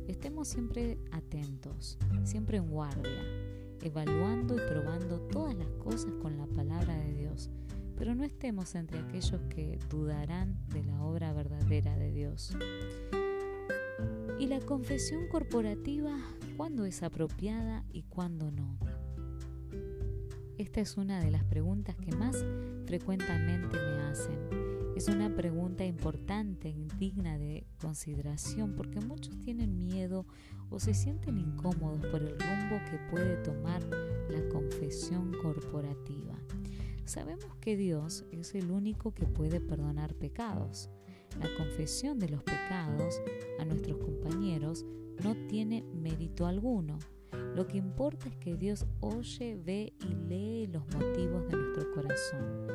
Estemos 0.08 0.48
siempre 0.48 0.98
atentos, 1.12 1.98
siempre 2.24 2.58
en 2.58 2.70
guardia, 2.70 3.24
evaluando 3.82 4.56
y 4.56 4.60
probando 4.70 5.20
todas 5.22 5.56
las 5.56 5.70
cosas 5.84 6.12
con 6.22 6.38
la 6.38 6.48
palabra 6.48 6.96
de 6.98 7.14
Dios, 7.14 7.50
pero 7.98 8.16
no 8.16 8.24
estemos 8.24 8.76
entre 8.76 9.00
aquellos 9.00 9.42
que 9.50 9.80
dudarán 9.90 10.58
de 10.70 10.84
la 10.84 11.04
obra 11.04 11.34
verdadera 11.34 11.98
de 11.98 12.12
Dios. 12.12 12.56
¿Y 14.40 14.48
la 14.48 14.60
confesión 14.60 15.28
corporativa 15.28 16.18
cuándo 16.58 16.86
es 16.86 17.04
apropiada 17.04 17.86
y 17.92 18.04
cuándo 18.04 18.52
no? 18.52 18.78
Esta 20.58 20.82
es 20.82 20.98
una 20.98 21.20
de 21.20 21.32
las 21.32 21.44
preguntas 21.44 21.96
que 21.96 22.16
más 22.16 22.46
frecuentemente 22.86 23.78
me 23.78 24.04
hacen 24.04 24.38
Es 24.96 25.08
una 25.08 25.36
pregunta 25.36 25.86
importante 25.86 26.76
digna 27.00 27.38
de 27.38 27.66
consideración 27.80 28.76
porque 28.76 29.00
muchos 29.00 29.40
tienen 29.40 29.71
o 30.70 30.80
se 30.80 30.94
sienten 30.94 31.38
incómodos 31.38 32.06
por 32.08 32.22
el 32.22 32.38
rumbo 32.40 32.80
que 32.90 32.98
puede 33.10 33.38
tomar 33.44 33.84
la 34.30 34.48
confesión 34.50 35.34
corporativa. 35.42 36.36
Sabemos 37.06 37.56
que 37.60 37.76
Dios 37.76 38.26
es 38.32 38.56
el 38.56 38.72
único 38.72 39.14
que 39.14 39.26
puede 39.26 39.60
perdonar 39.60 40.16
pecados. 40.16 40.90
La 41.40 41.54
confesión 41.58 42.20
de 42.20 42.30
los 42.30 42.44
pecados 42.44 43.22
a 43.60 43.66
nuestros 43.66 43.98
compañeros 43.98 44.86
no 45.24 45.36
tiene 45.48 45.84
mérito 45.94 46.46
alguno. 46.46 47.00
Lo 47.56 47.68
que 47.68 47.78
importa 47.78 48.30
es 48.30 48.38
que 48.38 48.56
Dios 48.56 48.86
oye, 49.02 49.58
ve 49.58 49.94
y 50.00 50.14
lee 50.30 50.68
los 50.68 50.84
motivos 50.94 51.48
de 51.48 51.58
nuestro 51.58 51.92
corazón. 51.94 52.68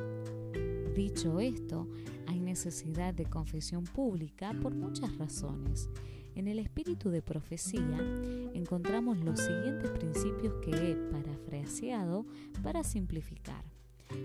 Dicho 0.95 1.41
esto, 1.41 1.89
hay 2.27 2.41
necesidad 2.41 3.15
de 3.15 3.27
confesión 3.27 3.85
pública 3.85 4.53
por 4.63 4.75
muchas 4.75 5.17
razones. 5.19 5.89
En 6.37 6.49
el 6.49 6.59
espíritu 6.59 7.09
de 7.09 7.23
profecía 7.23 7.99
encontramos 8.53 9.17
los 9.19 9.41
siguientes 9.41 9.91
principios 9.93 10.53
que 10.63 10.71
he 10.71 10.95
parafraseado 10.95 12.27
para 12.63 12.85
simplificar. 12.85 13.65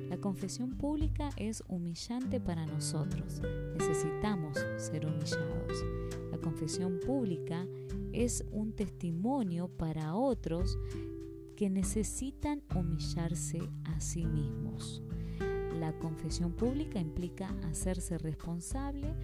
La 0.10 0.18
confesión 0.18 0.78
pública 0.78 1.30
es 1.38 1.64
humillante 1.70 2.42
para 2.42 2.66
nosotros. 2.66 3.42
Necesitamos 3.78 4.60
ser 4.76 5.06
humillados. 5.06 5.86
La 6.32 6.38
confesión 6.38 7.00
pública 7.00 7.66
es 8.12 8.44
un 8.52 8.74
testimonio 8.74 9.70
para 9.70 10.14
otros 10.14 10.78
que 11.56 11.70
necesitan 11.70 12.62
humillarse 12.76 13.62
a 13.86 14.02
sí 14.02 14.26
mismos. 14.26 15.02
La 15.80 15.98
confesión 15.98 16.52
pública 16.52 17.00
implica 17.00 17.56
hacerse 17.64 18.18
responsable 18.18 19.16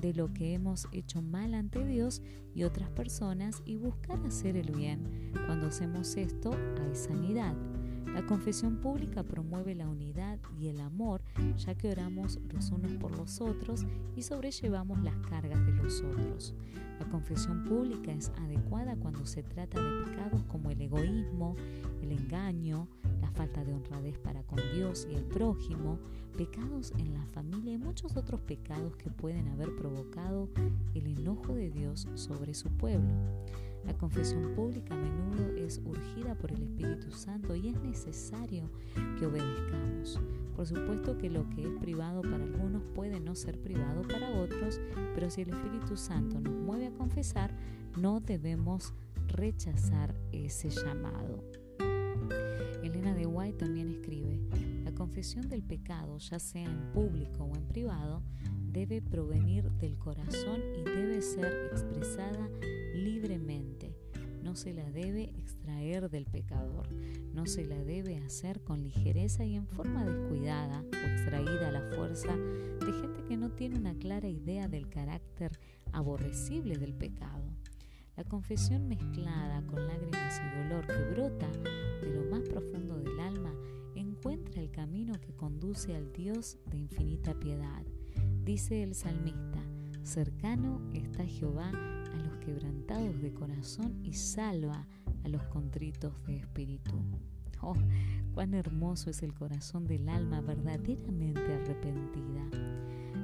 de 0.00 0.14
lo 0.14 0.32
que 0.32 0.54
hemos 0.54 0.88
hecho 0.92 1.22
mal 1.22 1.54
ante 1.54 1.84
Dios 1.84 2.22
y 2.54 2.64
otras 2.64 2.90
personas 2.90 3.62
y 3.64 3.76
buscar 3.76 4.18
hacer 4.26 4.56
el 4.56 4.70
bien. 4.72 5.32
Cuando 5.46 5.66
hacemos 5.66 6.16
esto 6.16 6.50
hay 6.52 6.94
sanidad. 6.94 7.54
La 8.14 8.24
confesión 8.26 8.76
pública 8.76 9.24
promueve 9.24 9.74
la 9.74 9.88
unidad 9.88 10.38
y 10.60 10.68
el 10.68 10.80
amor, 10.80 11.20
ya 11.56 11.74
que 11.74 11.90
oramos 11.90 12.38
los 12.52 12.70
unos 12.70 12.92
por 12.92 13.16
los 13.16 13.40
otros 13.40 13.84
y 14.14 14.22
sobrellevamos 14.22 15.02
las 15.02 15.16
cargas 15.28 15.66
de 15.66 15.72
los 15.72 16.00
otros. 16.02 16.54
La 17.00 17.08
confesión 17.08 17.64
pública 17.64 18.12
es 18.12 18.30
adecuada 18.38 18.94
cuando 18.94 19.26
se 19.26 19.42
trata 19.42 19.82
de 19.82 20.04
pecados 20.04 20.44
como 20.44 20.70
el 20.70 20.80
egoísmo, 20.80 21.56
el 22.02 22.12
engaño, 22.12 22.88
falta 23.34 23.64
de 23.64 23.74
honradez 23.74 24.18
para 24.18 24.42
con 24.44 24.58
Dios 24.74 25.06
y 25.10 25.14
el 25.14 25.24
prójimo, 25.24 25.98
pecados 26.36 26.92
en 26.98 27.14
la 27.14 27.24
familia 27.26 27.74
y 27.74 27.78
muchos 27.78 28.16
otros 28.16 28.40
pecados 28.40 28.96
que 28.96 29.10
pueden 29.10 29.48
haber 29.48 29.74
provocado 29.76 30.48
el 30.94 31.06
enojo 31.06 31.54
de 31.54 31.70
Dios 31.70 32.08
sobre 32.14 32.54
su 32.54 32.70
pueblo. 32.70 33.12
La 33.84 33.92
confesión 33.98 34.54
pública 34.54 34.94
a 34.94 34.96
menudo 34.96 35.54
es 35.56 35.80
urgida 35.84 36.34
por 36.36 36.52
el 36.52 36.62
Espíritu 36.62 37.10
Santo 37.10 37.54
y 37.54 37.68
es 37.68 37.80
necesario 37.82 38.70
que 39.18 39.26
obedezcamos. 39.26 40.20
Por 40.56 40.66
supuesto 40.66 41.18
que 41.18 41.28
lo 41.28 41.48
que 41.50 41.62
es 41.62 41.80
privado 41.80 42.22
para 42.22 42.44
algunos 42.44 42.82
puede 42.94 43.20
no 43.20 43.34
ser 43.34 43.60
privado 43.60 44.02
para 44.02 44.30
otros, 44.30 44.80
pero 45.14 45.28
si 45.28 45.42
el 45.42 45.50
Espíritu 45.50 45.96
Santo 45.96 46.40
nos 46.40 46.54
mueve 46.54 46.86
a 46.86 46.94
confesar, 46.94 47.54
no 47.98 48.20
debemos 48.20 48.94
rechazar 49.28 50.14
ese 50.32 50.70
llamado. 50.70 51.63
Elena 52.94 53.12
de 53.12 53.26
White 53.26 53.58
también 53.58 53.88
escribe, 53.88 54.38
la 54.84 54.92
confesión 54.92 55.48
del 55.48 55.64
pecado, 55.64 56.16
ya 56.18 56.38
sea 56.38 56.62
en 56.62 56.92
público 56.92 57.42
o 57.42 57.56
en 57.56 57.66
privado, 57.66 58.22
debe 58.70 59.02
provenir 59.02 59.68
del 59.72 59.98
corazón 59.98 60.60
y 60.78 60.84
debe 60.84 61.20
ser 61.20 61.70
expresada 61.72 62.48
libremente. 62.94 63.96
No 64.44 64.54
se 64.54 64.72
la 64.72 64.88
debe 64.92 65.24
extraer 65.36 66.08
del 66.08 66.26
pecador, 66.26 66.86
no 67.32 67.46
se 67.46 67.64
la 67.64 67.82
debe 67.82 68.18
hacer 68.18 68.60
con 68.62 68.84
ligereza 68.84 69.44
y 69.44 69.56
en 69.56 69.66
forma 69.66 70.04
descuidada 70.04 70.84
o 70.92 71.10
extraída 71.10 71.70
a 71.70 71.72
la 71.72 71.90
fuerza 71.96 72.36
de 72.36 72.92
gente 72.92 73.24
que 73.24 73.36
no 73.36 73.50
tiene 73.50 73.76
una 73.76 73.94
clara 73.94 74.28
idea 74.28 74.68
del 74.68 74.88
carácter 74.88 75.58
aborrecible 75.90 76.76
del 76.76 76.94
pecado. 76.94 77.42
La 78.16 78.24
confesión 78.24 78.86
mezclada 78.88 79.62
con 79.66 79.86
lágrimas 79.86 80.40
y 80.40 80.62
dolor 80.62 80.86
que 80.86 81.14
brota 81.14 81.48
de 82.00 82.10
lo 82.10 82.30
más 82.30 82.48
profundo 82.48 82.98
del 82.98 83.18
alma 83.20 83.52
encuentra 83.94 84.60
el 84.60 84.70
camino 84.70 85.14
que 85.20 85.34
conduce 85.34 85.94
al 85.96 86.12
Dios 86.12 86.58
de 86.66 86.78
infinita 86.78 87.34
piedad 87.34 87.84
Dice 88.44 88.82
el 88.82 88.94
salmista, 88.94 89.58
cercano 90.02 90.78
está 90.92 91.24
Jehová 91.24 91.70
a 91.70 92.16
los 92.18 92.36
quebrantados 92.44 93.22
de 93.22 93.32
corazón 93.32 93.98
y 94.02 94.12
salva 94.12 94.86
a 95.24 95.28
los 95.28 95.42
contritos 95.44 96.12
de 96.26 96.36
espíritu. 96.36 97.00
Oh, 97.62 97.74
cuán 98.34 98.52
hermoso 98.52 99.08
es 99.08 99.22
el 99.22 99.32
corazón 99.32 99.86
del 99.86 100.10
alma 100.10 100.42
verdaderamente 100.42 101.54
arrepentida. 101.54 102.44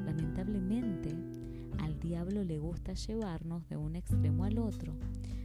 Lamentablemente, 0.07 1.14
diablo 2.00 2.42
le 2.42 2.58
gusta 2.58 2.94
llevarnos 2.94 3.68
de 3.68 3.76
un 3.76 3.94
extremo 3.94 4.44
al 4.44 4.58
otro. 4.58 4.94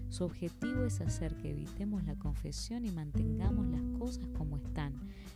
Su 0.10 0.24
objetivo 0.24 0.86
es 0.86 1.02
hacer 1.02 1.36
que 1.36 1.52
evitemos 1.52 2.04
la 2.06 2.16
confesión 2.16 2.86
y 2.86 2.92
mantengamos 2.92 3.68
las 3.68 3.82
cosas 4.00 4.28
como 4.38 4.58
están, 4.58 4.94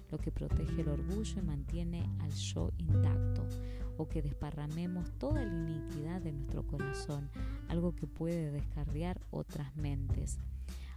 lo 0.10 0.18
que 0.18 0.32
protege 0.32 0.82
el 0.82 0.90
orgullo 0.90 1.40
y 1.40 1.46
mantiene 1.46 2.10
al 2.20 2.32
yo 2.32 2.72
intacto 2.78 3.46
o 3.98 4.08
que 4.08 4.22
desparramemos 4.22 5.12
toda 5.18 5.44
la 5.44 5.72
iniquidad 5.72 6.22
de 6.22 6.32
nuestro 6.32 6.66
corazón, 6.66 7.30
algo 7.68 7.94
que 7.94 8.08
puede 8.08 8.52
descarriar 8.52 9.20
otras 9.32 9.76
mentes. 9.76 10.40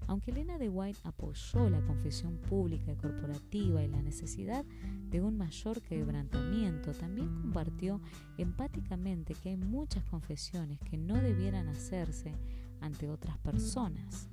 Aunque 0.07 0.31
Elena 0.31 0.59
de 0.59 0.69
White 0.69 1.01
apoyó 1.05 1.71
la 1.71 1.81
confesión 1.83 2.37
pública 2.39 2.93
y 2.93 2.97
corporativa 2.97 3.83
y 3.83 3.89
la 3.89 4.03
necesidad 4.03 4.65
de 5.11 5.21
un 5.21 5.37
mayor 5.37 5.81
quebrantamiento, 5.83 6.93
también 6.93 7.29
compartió 7.41 8.01
empáticamente 8.39 9.35
que 9.35 9.51
hay 9.51 9.57
muchas 9.57 10.05
confesiones 10.05 10.81
que 10.81 10.97
no 10.97 11.15
debieran 11.17 11.69
hacerse 11.69 12.35
ante 12.81 13.09
otras 13.09 13.39
personas. 13.39 14.29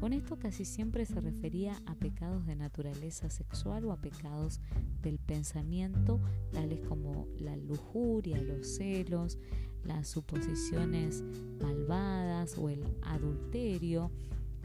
Con 0.00 0.12
esto 0.12 0.36
casi 0.36 0.64
siempre 0.64 1.06
se 1.06 1.20
refería 1.20 1.80
a 1.86 1.94
pecados 1.94 2.44
de 2.44 2.56
naturaleza 2.56 3.30
sexual 3.30 3.84
o 3.84 3.92
a 3.92 4.00
pecados 4.00 4.60
del 5.00 5.20
pensamiento, 5.20 6.20
tales 6.52 6.80
como 6.80 7.28
la 7.38 7.56
lujuria, 7.56 8.42
los 8.42 8.66
celos, 8.66 9.38
las 9.84 10.08
suposiciones 10.08 11.22
malvadas 11.60 12.58
o 12.58 12.68
el 12.68 12.82
adulterio 13.02 14.10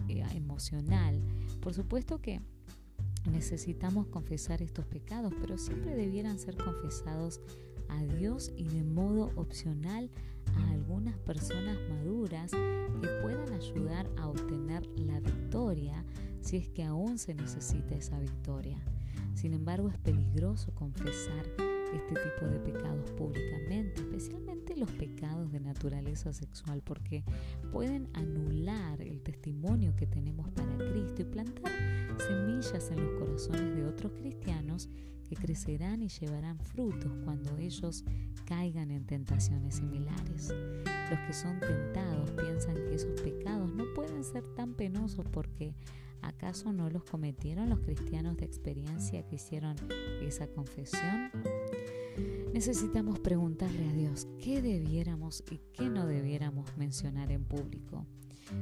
emocional. 0.10 1.22
Por 1.62 1.74
supuesto 1.74 2.20
que 2.22 2.42
necesitamos 3.32 4.08
confesar 4.08 4.62
estos 4.62 4.86
pecados, 4.86 5.34
pero 5.42 5.58
siempre 5.58 5.96
debieran 5.96 6.40
ser 6.40 6.56
confesados 6.56 7.42
a 7.90 8.04
Dios 8.04 8.52
y 8.56 8.68
de 8.68 8.84
modo 8.84 9.32
opcional 9.36 10.10
a 10.56 10.72
algunas 10.72 11.18
personas 11.20 11.78
maduras 11.90 12.52
que 12.52 13.08
puedan 13.22 13.54
ayudar 13.54 14.10
a 14.18 14.28
obtener 14.28 14.86
la 14.98 15.20
victoria 15.20 16.04
si 16.42 16.58
es 16.58 16.70
que 16.70 16.84
aún 16.84 17.18
se 17.18 17.34
necesita 17.34 17.96
esa 17.96 18.20
victoria. 18.20 18.78
Sin 19.36 19.54
embargo, 19.54 19.90
es 19.90 19.98
peligroso 20.00 20.74
confesar 20.74 21.46
este 21.98 22.16
tipo 22.16 22.48
de 22.48 22.60
pecados 22.60 23.12
públicamente, 23.12 24.02
especialmente 24.02 24.76
los 24.76 24.92
pecados 24.92 25.52
de 25.52 25.60
naturaleza 25.60 26.34
sexual, 26.34 26.82
porque 26.84 27.24
pueden 27.72 28.08
anular 28.14 29.02
el 29.02 29.22
testimonio 29.22 29.96
que 29.96 30.08
tenemos 30.08 30.50
para 30.52 30.78
Cristo 30.78 31.22
y 31.22 31.26
plantar 31.26 31.72
semillas 32.20 32.92
en 32.92 33.04
los 33.04 33.20
corazones 33.20 33.76
de 33.76 33.86
otros 33.86 34.12
cristianos 34.14 34.90
que 35.28 35.36
crecerán 35.36 36.02
y 36.02 36.08
llevarán 36.08 36.60
frutos 36.60 37.12
cuando 37.24 37.58
ellos 37.58 38.04
caigan 38.46 38.92
en 38.92 39.06
tentaciones 39.06 39.76
similares. 39.76 40.54
Los 41.10 41.20
que 41.28 41.34
son 41.34 41.60
tentados 41.60 42.32
piensan 42.32 42.76
que 42.76 42.96
esos 42.96 43.20
pecados 43.22 43.74
no 43.74 43.86
pueden 43.94 44.24
ser 44.24 44.44
tan 44.56 44.74
penosos 44.74 45.26
porque 45.32 45.74
¿acaso 46.22 46.72
no 46.72 46.90
los 46.90 47.04
cometieron 47.04 47.70
los 47.70 47.80
cristianos 47.80 48.38
de 48.38 48.46
experiencia 48.46 49.26
que 49.28 49.36
hicieron 49.36 49.76
esa 50.22 50.48
confesión? 50.48 51.32
Necesitamos 52.54 53.20
preguntarle 53.20 53.90
a 53.90 53.94
Dios 53.94 54.28
qué 54.40 54.62
debiéramos 54.62 55.44
y 55.52 55.60
qué 55.74 55.90
no 55.90 56.06
debiéramos 56.08 56.76
mencionar 56.78 57.32
en 57.32 57.44
público. 57.44 58.06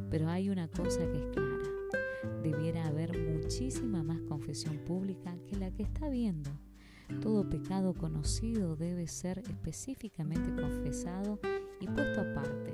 Pero 0.10 0.30
hay 0.30 0.50
una 0.50 0.67
cosa 0.67 1.00
que 1.00 1.17
es 1.17 1.26
clara 1.34 1.56
debiera 2.45 2.86
haber 2.86 3.17
muchísima 3.17 4.04
más 4.04 4.21
confesión 4.21 4.78
pública 4.86 5.36
que 5.48 5.56
la 5.56 5.71
que 5.71 5.84
está 5.84 6.10
viendo. 6.10 6.52
Todo 7.21 7.50
pecado 7.50 7.93
conocido 7.93 8.76
debe 8.76 9.08
ser 9.08 9.39
específicamente 9.39 10.50
confesado 10.60 11.39
y 11.80 11.88
puesto 11.88 12.21
aparte. 12.21 12.74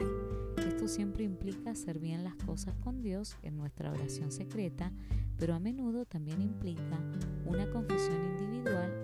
Esto 0.58 0.88
siempre 0.88 1.24
implica 1.24 1.72
hacer 1.72 2.00
bien 2.00 2.24
las 2.24 2.36
cosas 2.36 2.76
con 2.76 3.02
Dios 3.02 3.38
en 3.44 3.58
nuestra 3.58 3.92
oración 3.92 4.32
secreta, 4.32 4.92
pero 5.38 5.54
a 5.54 5.60
menudo 5.60 6.06
también 6.06 6.42
implica 6.42 7.00
una 7.46 7.70
confesión 7.70 8.18
individual 8.38 9.01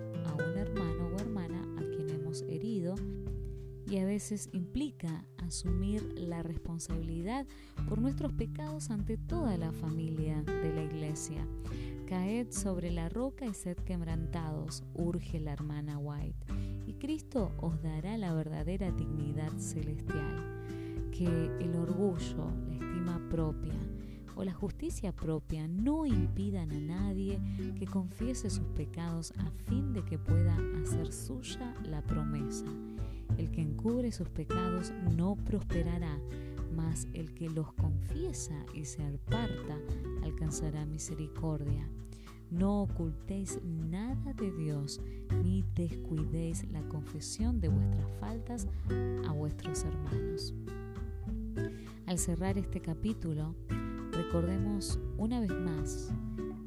herido 2.48 2.94
y 3.90 3.98
a 3.98 4.04
veces 4.04 4.50
implica 4.52 5.24
asumir 5.38 6.02
la 6.14 6.42
responsabilidad 6.42 7.46
por 7.88 8.00
nuestros 8.00 8.32
pecados 8.32 8.90
ante 8.90 9.16
toda 9.16 9.56
la 9.56 9.72
familia 9.72 10.42
de 10.42 10.72
la 10.74 10.84
iglesia. 10.84 11.46
Caed 12.06 12.50
sobre 12.50 12.90
la 12.90 13.08
roca 13.08 13.46
y 13.46 13.54
sed 13.54 13.76
quebrantados, 13.78 14.82
urge 14.94 15.40
la 15.40 15.52
hermana 15.52 15.98
White, 15.98 16.46
y 16.86 16.94
Cristo 16.94 17.52
os 17.58 17.82
dará 17.82 18.16
la 18.16 18.32
verdadera 18.32 18.90
dignidad 18.90 19.52
celestial. 19.58 20.44
Que 21.10 21.26
el 21.26 21.74
orgullo, 21.74 22.50
la 22.68 22.74
estima 22.74 23.28
propia, 23.30 23.74
o 24.38 24.44
la 24.44 24.54
justicia 24.54 25.10
propia 25.10 25.66
no 25.66 26.06
impidan 26.06 26.70
a 26.70 26.78
nadie 26.78 27.40
que 27.76 27.86
confiese 27.86 28.48
sus 28.50 28.66
pecados 28.68 29.32
a 29.38 29.50
fin 29.68 29.92
de 29.92 30.04
que 30.04 30.16
pueda 30.16 30.56
hacer 30.80 31.12
suya 31.12 31.74
la 31.82 32.02
promesa. 32.02 32.64
El 33.36 33.50
que 33.50 33.62
encubre 33.62 34.12
sus 34.12 34.28
pecados 34.28 34.92
no 35.16 35.34
prosperará, 35.34 36.20
mas 36.76 37.08
el 37.14 37.34
que 37.34 37.50
los 37.50 37.72
confiesa 37.72 38.54
y 38.74 38.84
se 38.84 39.04
aparta 39.04 39.76
alcanzará 40.22 40.86
misericordia. 40.86 41.88
No 42.52 42.82
ocultéis 42.82 43.58
nada 43.64 44.32
de 44.34 44.52
Dios, 44.52 45.00
ni 45.42 45.64
descuidéis 45.74 46.64
la 46.70 46.82
confesión 46.82 47.60
de 47.60 47.70
vuestras 47.70 48.08
faltas 48.20 48.68
a 49.26 49.32
vuestros 49.32 49.82
hermanos. 49.82 50.54
Al 52.06 52.18
cerrar 52.18 52.56
este 52.56 52.80
capítulo, 52.80 53.54
Recordemos 54.18 54.98
una 55.16 55.38
vez 55.38 55.52
más 55.52 56.10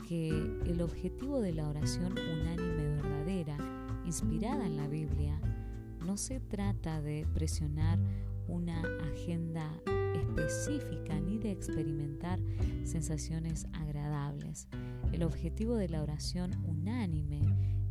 que 0.08 0.30
el 0.30 0.82
objetivo 0.82 1.42
de 1.42 1.52
la 1.52 1.68
oración 1.68 2.14
unánime 2.18 2.96
verdadera, 2.96 3.58
inspirada 4.06 4.66
en 4.66 4.78
la 4.78 4.88
Biblia, 4.88 5.38
no 6.06 6.16
se 6.16 6.40
trata 6.40 7.02
de 7.02 7.28
presionar 7.34 8.00
una 8.48 8.82
agenda 9.12 9.70
específica 10.16 11.20
ni 11.20 11.40
de 11.40 11.52
experimentar 11.52 12.40
sensaciones 12.86 13.68
agradables. 13.74 14.70
El 15.12 15.22
objetivo 15.24 15.76
de 15.76 15.90
la 15.90 16.04
oración 16.04 16.52
unánime 16.66 17.42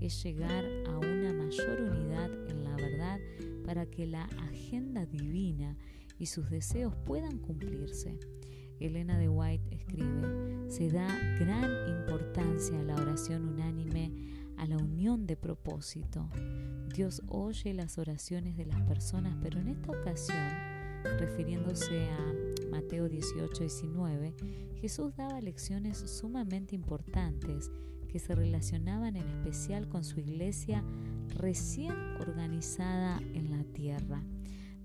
es 0.00 0.22
llegar 0.24 0.64
a 0.88 0.96
una 0.96 1.34
mayor 1.34 1.82
unidad 1.82 2.30
en 2.48 2.64
la 2.64 2.76
verdad 2.76 3.20
para 3.66 3.84
que 3.84 4.06
la 4.06 4.24
agenda 4.24 5.04
divina 5.04 5.76
y 6.18 6.24
sus 6.26 6.48
deseos 6.48 6.96
puedan 7.04 7.36
cumplirse. 7.36 8.18
Elena 8.80 9.18
de 9.18 9.28
White 9.28 9.74
escribe, 9.74 10.70
se 10.70 10.88
da 10.88 11.06
gran 11.38 11.70
importancia 11.88 12.80
a 12.80 12.82
la 12.82 12.96
oración 12.96 13.46
unánime, 13.46 14.12
a 14.56 14.66
la 14.66 14.76
unión 14.78 15.26
de 15.26 15.36
propósito. 15.36 16.28
Dios 16.94 17.22
oye 17.28 17.74
las 17.74 17.98
oraciones 17.98 18.56
de 18.56 18.66
las 18.66 18.80
personas, 18.82 19.36
pero 19.42 19.60
en 19.60 19.68
esta 19.68 19.92
ocasión, 19.92 20.48
refiriéndose 21.18 22.08
a 22.10 22.34
Mateo 22.70 23.08
18, 23.08 23.60
19, 23.60 24.34
Jesús 24.80 25.14
daba 25.16 25.40
lecciones 25.40 25.98
sumamente 25.98 26.74
importantes 26.74 27.70
que 28.08 28.18
se 28.18 28.34
relacionaban 28.34 29.16
en 29.16 29.28
especial 29.28 29.88
con 29.88 30.04
su 30.04 30.20
iglesia 30.20 30.82
recién 31.36 31.92
organizada 32.20 33.20
en 33.34 33.50
la 33.50 33.64
tierra. 33.64 34.22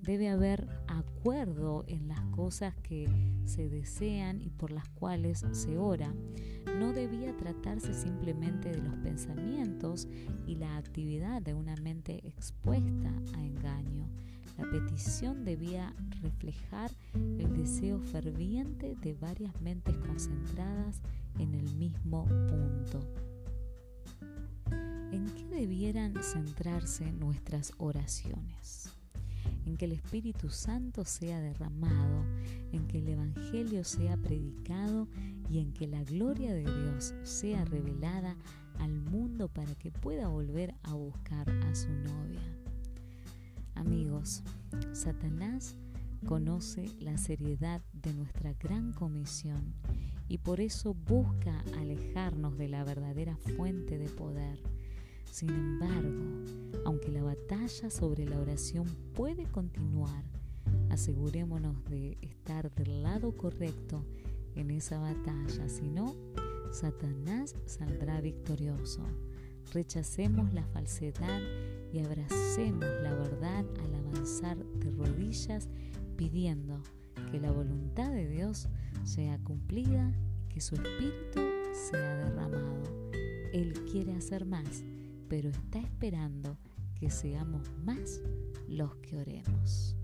Debe 0.06 0.30
haber 0.30 0.68
acuerdo 0.88 1.84
en 1.88 2.08
las 2.08 2.22
cosas 2.28 2.76
que 2.84 3.10
se 3.46 3.70
desean 3.70 4.40
y 4.40 4.52
por 4.52 4.72
las 4.72 4.88
cuales 4.90 5.44
se 5.52 5.78
ora. 5.78 6.14
No 6.80 6.94
debía 6.94 7.36
tratarse 7.36 7.92
simplemente 7.94 8.70
de 8.70 8.84
los 8.84 8.94
pensamientos 8.98 10.08
y 10.46 10.58
la 10.58 10.78
actividad 10.78 11.42
de 11.42 11.56
una 11.56 11.76
mente 11.78 12.22
expuesta 12.28 13.12
a 13.36 13.44
engaño. 13.44 14.08
La 14.60 14.70
petición 14.70 15.44
debía 15.44 15.94
reflejar 16.22 16.92
el 17.14 17.58
deseo 17.58 18.00
ferviente 18.00 18.96
de 19.02 19.14
varias 19.16 19.60
mentes 19.60 19.98
concentradas 19.98 21.02
en 21.40 21.56
el 21.56 21.74
mismo 21.76 22.26
punto. 22.26 23.00
¿En 25.12 25.26
qué 25.26 25.46
debieran 25.48 26.14
centrarse 26.22 27.12
nuestras 27.12 27.74
oraciones? 27.78 28.96
En 29.66 29.78
que 29.78 29.86
el 29.86 29.94
Espíritu 29.94 30.50
Santo 30.50 31.06
sea 31.06 31.40
derramado, 31.40 32.26
en 32.72 32.88
que 32.88 33.00
el 33.00 33.10
Evangelio 33.10 33.84
sea 33.84 34.18
predicado 34.18 35.08
y 35.50 35.60
en 35.60 35.74
que 35.74 35.88
la 35.88 36.04
gloria 36.04 36.54
de 36.54 36.64
Dios 36.64 37.14
sea 37.24 37.66
revelada 37.66 38.36
al 38.80 39.02
mundo 39.02 39.48
para 39.48 39.74
que 39.76 39.92
pueda 39.92 40.28
volver 40.28 40.76
a 40.84 40.94
buscar 40.94 41.50
a 41.50 41.76
su 41.76 41.90
novia. 41.90 42.42
Amigos, 43.76 44.44
Satanás 44.94 45.76
conoce 46.26 46.90
la 47.00 47.18
seriedad 47.18 47.82
de 47.94 48.14
nuestra 48.14 48.54
gran 48.54 48.94
comisión 48.94 49.76
y 50.28 50.40
por 50.40 50.60
eso 50.60 50.94
busca 50.94 51.64
alejarnos 51.78 52.58
de 52.58 52.68
la 52.70 52.84
verdadera 52.84 53.38
fuente 53.38 53.98
de 53.98 54.10
poder 54.10 54.60
sin 55.36 55.50
embargo, 55.50 56.24
aunque 56.86 57.12
la 57.12 57.22
batalla 57.22 57.90
sobre 57.90 58.24
la 58.26 58.40
oración 58.40 58.86
puede 59.14 59.44
continuar, 59.48 60.24
asegurémonos 60.90 61.84
de 61.90 62.18
estar 62.22 62.74
del 62.74 63.04
lado 63.04 63.36
correcto 63.36 64.06
en 64.56 64.72
esa 64.72 64.98
batalla, 64.98 65.68
si 65.68 65.90
no, 65.90 66.16
Satanás 66.72 67.54
saldrá 67.66 68.22
victorioso. 68.22 69.02
Rechacemos 69.74 70.54
la 70.54 70.64
falsedad 70.68 71.42
y 71.92 72.00
abracemos 72.00 72.86
la 73.04 73.14
verdad 73.14 73.66
al 73.84 73.96
avanzar 73.96 74.56
de 74.56 74.90
rodillas 74.92 75.68
pidiendo 76.16 76.82
que 77.30 77.42
la 77.42 77.52
voluntad 77.52 78.10
de 78.10 78.30
Dios 78.30 78.70
sea 79.04 79.38
cumplida 79.40 80.14
que 80.48 80.62
su 80.62 80.76
espíritu 80.76 81.42
sea 81.74 82.16
derramado. 82.24 82.84
Él 83.52 83.74
quiere 83.92 84.16
hacer 84.16 84.46
más 84.46 84.86
pero 85.28 85.50
está 85.50 85.80
esperando 85.80 86.58
que 87.00 87.10
seamos 87.10 87.72
más 87.84 88.22
los 88.68 88.96
que 88.98 89.18
oremos. 89.18 89.96